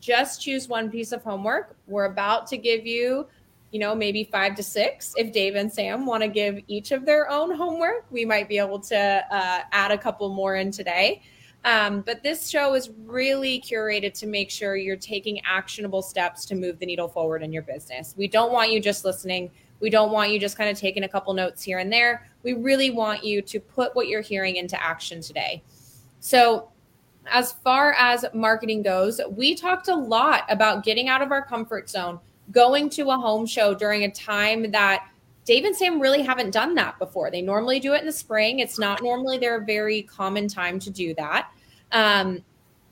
[0.00, 1.76] just choose one piece of homework.
[1.86, 3.26] We're about to give you,
[3.70, 5.14] you know, maybe five to six.
[5.16, 8.58] If Dave and Sam want to give each of their own homework, we might be
[8.58, 11.22] able to uh, add a couple more in today.
[11.64, 16.54] Um, but this show is really curated to make sure you're taking actionable steps to
[16.54, 18.14] move the needle forward in your business.
[18.18, 19.50] We don't want you just listening.
[19.80, 22.28] We don't want you just kind of taking a couple notes here and there.
[22.42, 25.62] We really want you to put what you're hearing into action today.
[26.20, 26.70] So,
[27.26, 31.88] as far as marketing goes, we talked a lot about getting out of our comfort
[31.88, 32.18] zone,
[32.50, 35.06] going to a home show during a time that
[35.44, 37.30] Dave and Sam really haven't done that before.
[37.30, 38.58] They normally do it in the spring.
[38.58, 41.50] It's not normally their very common time to do that.
[41.92, 42.42] Um,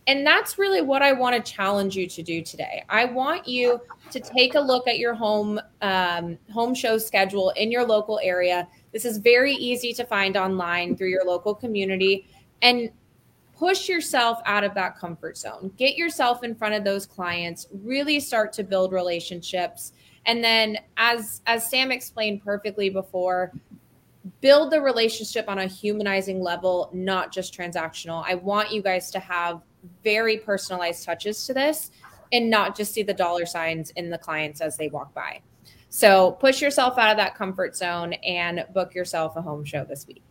[0.07, 2.85] and that's really what I want to challenge you to do today.
[2.89, 3.81] I want you
[4.11, 8.67] to take a look at your home um, home show schedule in your local area.
[8.93, 12.27] This is very easy to find online through your local community,
[12.63, 12.91] and
[13.57, 15.73] push yourself out of that comfort zone.
[15.77, 17.69] Get yourself in front of those clients.
[17.73, 19.93] Really start to build relationships,
[20.27, 23.53] and then, as as Sam explained perfectly before,
[24.41, 28.25] build the relationship on a humanizing level, not just transactional.
[28.27, 29.63] I want you guys to have
[30.03, 31.91] very personalized touches to this
[32.33, 35.41] and not just see the dollar signs in the clients as they walk by.
[35.89, 40.07] So push yourself out of that comfort zone and book yourself a home show this
[40.07, 40.23] week.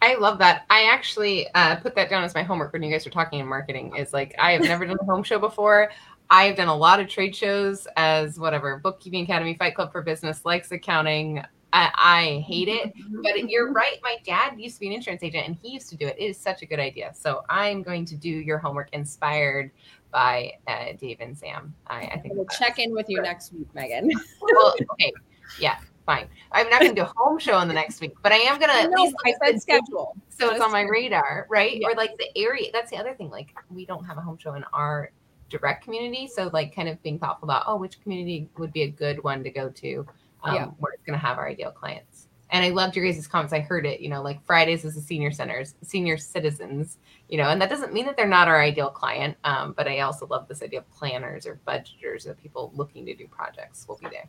[0.00, 0.64] I love that.
[0.70, 3.46] I actually uh, put that down as my homework when you guys were talking in
[3.46, 3.94] marketing.
[3.96, 5.90] Is like I have never done a home show before.
[6.28, 10.44] I've done a lot of trade shows as whatever bookkeeping academy, Fight Club for Business,
[10.44, 11.42] likes accounting.
[11.72, 12.92] I, I hate it,
[13.22, 13.98] but you're right.
[14.02, 16.16] My dad used to be an insurance agent, and he used to do it.
[16.18, 17.12] It is such a good idea.
[17.14, 19.70] So I'm going to do your homework inspired
[20.10, 21.74] by uh, Dave and Sam.
[21.86, 24.10] I, I think We'll check in with you next week, Megan.
[24.42, 25.12] Well, okay,
[25.58, 26.26] yeah, fine.
[26.52, 28.58] I'm not going to do a home show in the next week, but I am
[28.58, 30.14] going to at No, least I said schedule.
[30.28, 31.78] so it's on my radar, right?
[31.80, 31.88] Yeah.
[31.88, 32.68] Or like the area.
[32.72, 33.30] That's the other thing.
[33.30, 35.10] Like we don't have a home show in our
[35.48, 38.88] direct community, so like kind of being thoughtful about oh, which community would be a
[38.90, 40.06] good one to go to,
[40.42, 40.64] um, Yeah.
[40.78, 42.28] where it's going to have our ideal clients.
[42.50, 43.54] And I loved your guys' comments.
[43.54, 44.00] I heard it.
[44.00, 46.98] You know, like Fridays is the senior centers, senior citizens.
[47.28, 49.38] You know, and that doesn't mean that they're not our ideal client.
[49.44, 53.14] Um, but I also love this idea of planners or budgeters or people looking to
[53.14, 54.28] do projects will be there.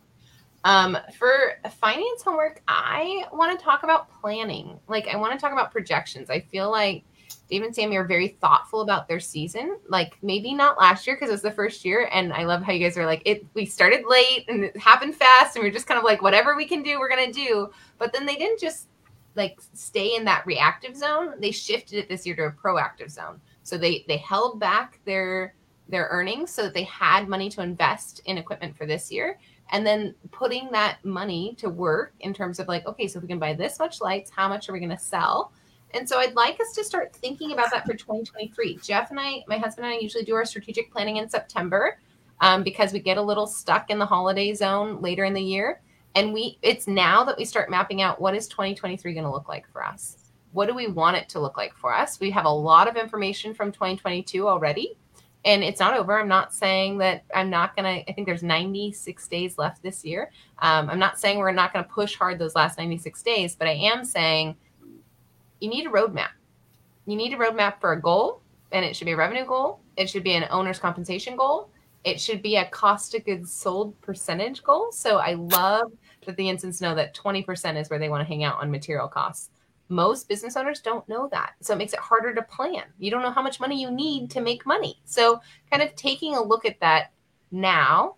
[0.63, 4.79] Um, for finance homework, I want to talk about planning.
[4.87, 6.29] Like, I want to talk about projections.
[6.29, 7.03] I feel like
[7.53, 9.77] Dave and Sammy are very thoughtful about their season.
[9.87, 12.09] Like, maybe not last year because it was the first year.
[12.11, 13.45] And I love how you guys are like, it.
[13.53, 16.65] We started late and it happened fast, and we're just kind of like, whatever we
[16.65, 17.69] can do, we're gonna do.
[17.99, 18.87] But then they didn't just
[19.35, 21.35] like stay in that reactive zone.
[21.39, 23.39] They shifted it this year to a proactive zone.
[23.61, 25.53] So they they held back their
[25.87, 29.37] their earnings so that they had money to invest in equipment for this year
[29.71, 33.27] and then putting that money to work in terms of like okay so if we
[33.27, 35.51] can buy this much lights how much are we going to sell
[35.93, 39.43] and so i'd like us to start thinking about that for 2023 jeff and i
[39.47, 41.97] my husband and i usually do our strategic planning in september
[42.41, 45.81] um, because we get a little stuck in the holiday zone later in the year
[46.15, 49.47] and we it's now that we start mapping out what is 2023 going to look
[49.47, 50.17] like for us
[50.51, 52.95] what do we want it to look like for us we have a lot of
[52.95, 54.97] information from 2022 already
[55.45, 56.19] and it's not over.
[56.19, 60.05] I'm not saying that I'm not going to, I think there's 96 days left this
[60.05, 60.31] year.
[60.59, 63.67] Um, I'm not saying we're not going to push hard those last 96 days, but
[63.67, 64.55] I am saying
[65.63, 66.29] you need a roadmap.
[67.05, 68.41] You need a roadmap for a goal,
[68.71, 69.79] and it should be a revenue goal.
[69.95, 71.69] It should be an owner's compensation goal.
[72.03, 74.91] It should be a cost of goods sold percentage goal.
[74.91, 75.91] So I love
[76.25, 79.07] that the Jensens know that 20% is where they want to hang out on material
[79.07, 79.49] costs
[79.89, 81.53] most business owners don't know that.
[81.61, 82.83] So it makes it harder to plan.
[82.97, 84.99] You don't know how much money you need to make money.
[85.05, 87.11] So, kind of taking a look at that
[87.51, 88.15] now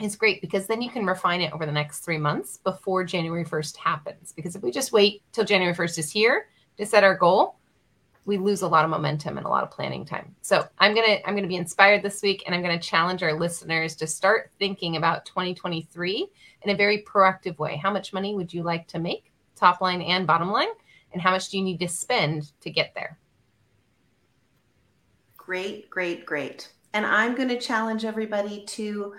[0.00, 3.44] is great because then you can refine it over the next three months before January
[3.44, 4.32] 1st happens.
[4.32, 6.46] Because if we just wait till January 1st is here
[6.82, 7.56] to set our goal,
[8.24, 10.34] we lose a lot of momentum and a lot of planning time.
[10.42, 13.96] So I'm gonna I'm gonna be inspired this week, and I'm gonna challenge our listeners
[13.96, 16.28] to start thinking about 2023
[16.62, 17.76] in a very proactive way.
[17.76, 20.68] How much money would you like to make, top line and bottom line?
[21.12, 23.18] and how much do you need to spend to get there?
[25.36, 26.72] Great, great, great.
[26.94, 29.14] And I'm going to challenge everybody to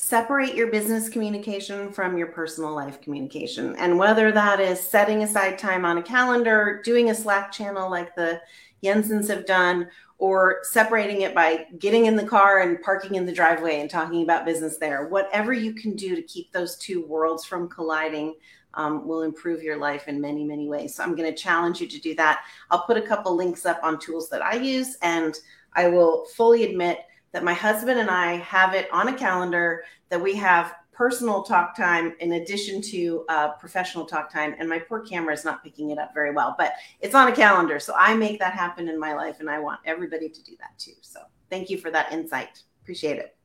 [0.00, 3.74] separate your business communication from your personal life communication.
[3.76, 8.14] And whether that is setting aside time on a calendar, doing a Slack channel like
[8.14, 8.40] the
[8.80, 9.88] Jensens have done,
[10.18, 14.22] or separating it by getting in the car and parking in the driveway and talking
[14.22, 15.08] about business there.
[15.08, 18.36] Whatever you can do to keep those two worlds from colliding
[18.74, 20.94] um, will improve your life in many, many ways.
[20.94, 22.44] So I'm going to challenge you to do that.
[22.70, 25.36] I'll put a couple links up on tools that I use, and
[25.74, 27.00] I will fully admit
[27.32, 31.76] that my husband and I have it on a calendar that we have personal talk
[31.76, 34.56] time in addition to uh, professional talk time.
[34.58, 37.32] And my poor camera is not picking it up very well, but it's on a
[37.32, 37.78] calendar.
[37.78, 40.76] So I make that happen in my life, and I want everybody to do that
[40.76, 40.94] too.
[41.00, 41.20] So
[41.50, 42.62] thank you for that insight.
[42.82, 43.36] Appreciate it.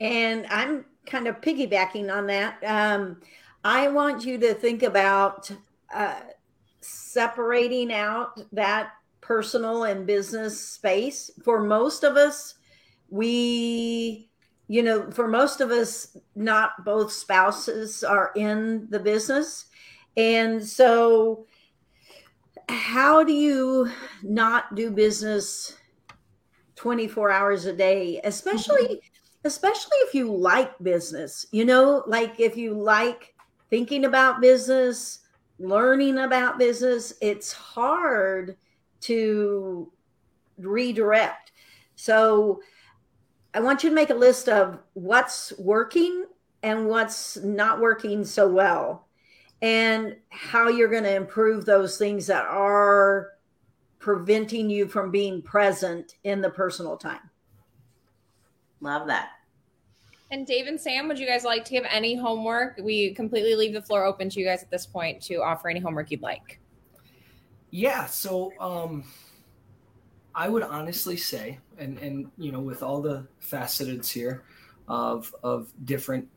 [0.00, 2.62] And I'm kind of piggybacking on that.
[2.64, 3.20] Um,
[3.64, 5.50] I want you to think about
[5.94, 6.20] uh,
[6.80, 8.90] separating out that
[9.22, 11.30] personal and business space.
[11.42, 12.56] For most of us,
[13.08, 14.28] we,
[14.68, 19.66] you know, for most of us, not both spouses are in the business.
[20.16, 21.46] And so,
[22.68, 23.90] how do you
[24.22, 25.76] not do business
[26.76, 28.82] 24 hours a day, especially?
[28.82, 29.44] Mm-hmm.
[29.44, 33.34] especially if you like business you know like if you like
[33.70, 35.18] thinking about business
[35.58, 38.56] learning about business it's hard
[39.02, 39.90] to
[40.58, 41.52] redirect
[41.96, 42.60] so
[43.54, 46.24] i want you to make a list of what's working
[46.62, 49.06] and what's not working so well
[49.60, 53.30] and how you're going to improve those things that are
[53.98, 57.30] preventing you from being present in the personal time
[58.82, 59.30] Love that.
[60.32, 62.80] And Dave and Sam, would you guys like to give any homework?
[62.82, 65.78] We completely leave the floor open to you guys at this point to offer any
[65.78, 66.58] homework you'd like.
[67.72, 68.04] Yeah.
[68.04, 69.02] So um,
[70.34, 74.44] I would honestly say, and and you know, with all the facets here
[74.86, 76.28] of of different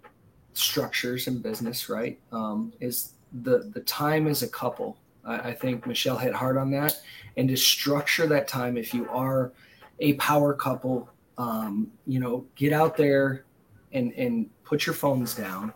[0.53, 2.17] structures in business, right?
[2.31, 3.11] Um, is
[3.43, 4.97] the the time as a couple.
[5.25, 7.01] I, I think Michelle hit hard on that,
[7.35, 8.77] and to structure that time.
[8.77, 9.51] If you are
[9.99, 13.43] a power couple, um, you know, get out there
[13.91, 15.73] and and put your phones down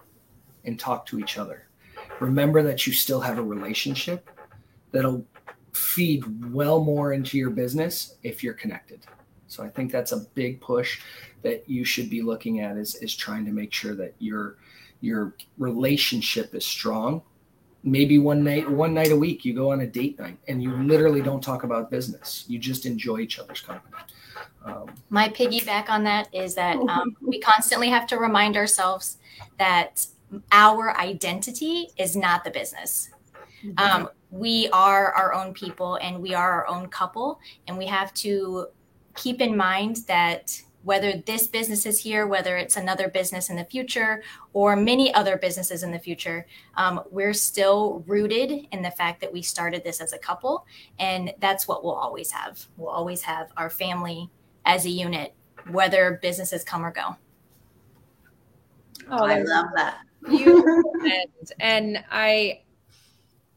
[0.64, 1.68] and talk to each other.
[2.22, 4.30] Remember that you still have a relationship
[4.92, 5.26] that'll
[5.80, 9.06] feed well more into your business if you're connected.
[9.48, 11.02] So I think that's a big push
[11.42, 14.58] that you should be looking at is is trying to make sure that you're
[15.02, 17.22] your relationship is strong
[17.84, 20.76] maybe one night one night a week you go on a date night and you
[20.84, 23.96] literally don't talk about business you just enjoy each other's company
[24.66, 29.18] um, My piggyback on that is that um, we constantly have to remind ourselves
[29.58, 30.06] that
[30.52, 33.10] our identity is not the business.
[33.78, 38.14] Um, we are our own people and we are our own couple, and we have
[38.16, 38.68] to
[39.16, 43.66] keep in mind that whether this business is here, whether it's another business in the
[43.66, 46.46] future, or many other businesses in the future,
[46.78, 50.66] um, we're still rooted in the fact that we started this as a couple.
[50.98, 52.66] And that's what we'll always have.
[52.78, 54.30] We'll always have our family
[54.66, 55.34] as a unit,
[55.70, 57.16] whether businesses come or go.
[59.10, 60.00] Oh, I love that.
[60.30, 61.52] You end.
[61.60, 62.62] And I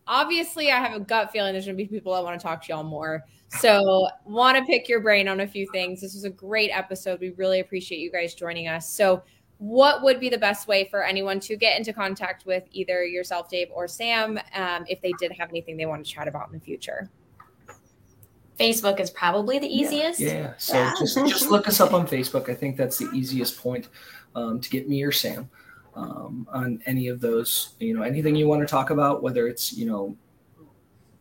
[0.07, 2.73] obviously I have a gut feeling there's gonna be people that want to talk to
[2.73, 3.25] y'all more.
[3.49, 6.01] So want to pick your brain on a few things.
[6.01, 7.21] This was a great episode.
[7.21, 8.89] We really appreciate you guys joining us.
[8.89, 9.23] So
[9.59, 13.49] what would be the best way for anyone to get into contact with either yourself,
[13.49, 16.55] Dave, or Sam, um, if they did have anything they want to chat about in
[16.55, 17.09] the future?
[18.59, 20.21] Facebook is probably the easiest.
[20.21, 20.95] yeah so Yeah.
[20.99, 23.89] just just look us up on facebook i think that's the easiest point
[24.35, 25.49] um, to get me or sam
[25.95, 29.73] um, on any of those you know anything you want to talk about whether it's
[29.73, 30.17] you know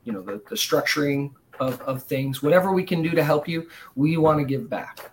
[0.04, 3.70] you know the, the structuring of, of things whatever we can do to help you
[3.96, 5.12] we want to give back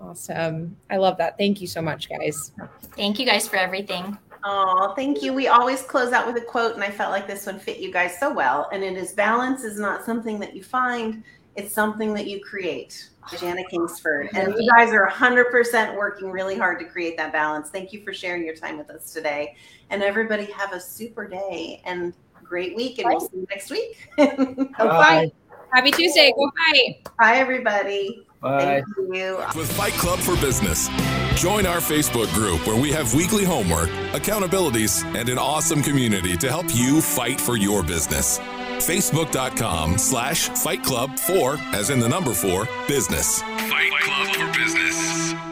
[0.00, 0.76] Awesome.
[0.88, 1.36] I love that.
[1.36, 2.52] Thank you so much, guys.
[2.96, 4.16] Thank you guys for everything.
[4.44, 5.34] Oh, thank you.
[5.34, 7.92] We always close out with a quote, and I felt like this one fit you
[7.92, 8.70] guys so well.
[8.72, 11.22] And it is balance is not something that you find,
[11.56, 13.09] it's something that you create.
[13.38, 14.30] Jana Kingsford.
[14.34, 17.70] And you guys are 100% working really hard to create that balance.
[17.70, 19.56] Thank you for sharing your time with us today.
[19.90, 22.98] And everybody have a super day and great week.
[22.98, 24.08] And we'll see you next week.
[24.16, 25.32] Go fight.
[25.72, 26.32] Happy Tuesday.
[26.36, 27.04] Go fight.
[27.18, 28.26] Bye, everybody.
[28.40, 29.38] bye Thank you.
[29.54, 30.88] with Fight Club for Business.
[31.36, 36.48] Join our Facebook group where we have weekly homework, accountabilities, and an awesome community to
[36.48, 38.40] help you fight for your business.
[38.80, 43.42] Facebook.com slash Fight Club 4, as in the number 4, business.
[43.42, 45.49] Fight Club for Business.